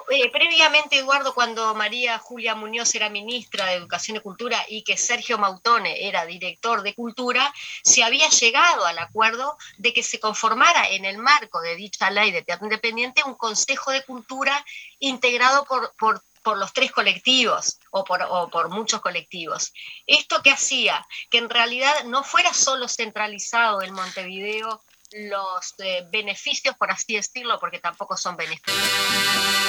Eh, 0.10 0.30
previamente, 0.32 0.98
Eduardo, 0.98 1.34
cuando 1.34 1.74
María 1.76 2.18
Julia 2.20 2.56
Muñoz 2.56 2.94
era 2.96 3.10
ministra 3.10 3.66
de 3.66 3.76
Educación 3.76 4.18
y 4.18 4.22
Cultura 4.22 4.64
y 4.68 4.84
que 4.84 4.98
Sergio 4.98 5.38
Mautone 5.38 6.08
era 6.08 6.26
director 6.26 6.82
de 6.82 6.96
Cultura, 6.96 7.54
se 7.84 8.04
había 8.04 8.30
llegado 8.30 8.86
al 8.86 9.00
acuerdo 9.00 9.58
de 9.78 9.94
que 9.94 10.04
se 10.04 10.20
conformara 10.20 10.90
en 10.90 11.06
el 11.06 11.18
marco 11.18 11.62
de 11.62 11.76
dicha 11.76 12.10
ley 12.10 12.32
de 12.32 12.42
teatro 12.42 12.66
independiente 12.66 13.24
un 13.24 13.36
Consejo 13.36 13.92
de 13.92 14.04
Cultura 14.04 14.66
integrado 15.00 15.66
por, 15.66 16.24
los 16.58 16.74
tres 16.74 16.92
colectivos 16.92 17.80
o 17.92 18.04
por, 18.04 18.70
muchos 18.70 19.02
colectivos. 19.02 19.72
¿Esto 20.08 20.42
qué 20.44 20.50
hacía? 20.50 21.06
Que 21.30 21.38
en 21.38 21.50
realidad 21.50 22.06
no 22.06 22.24
fuera 22.24 22.54
solo 22.54 22.88
centralizado 22.88 23.84
en 23.84 23.94
Montevideo 23.94 24.82
los 25.12 25.76
eh, 25.80 26.08
beneficios, 26.12 26.76
por 26.76 26.92
así 26.92 27.16
decirlo, 27.16 27.60
porque 27.60 27.80
tampoco 27.80 28.18
son 28.18 28.36
beneficios 28.36 29.69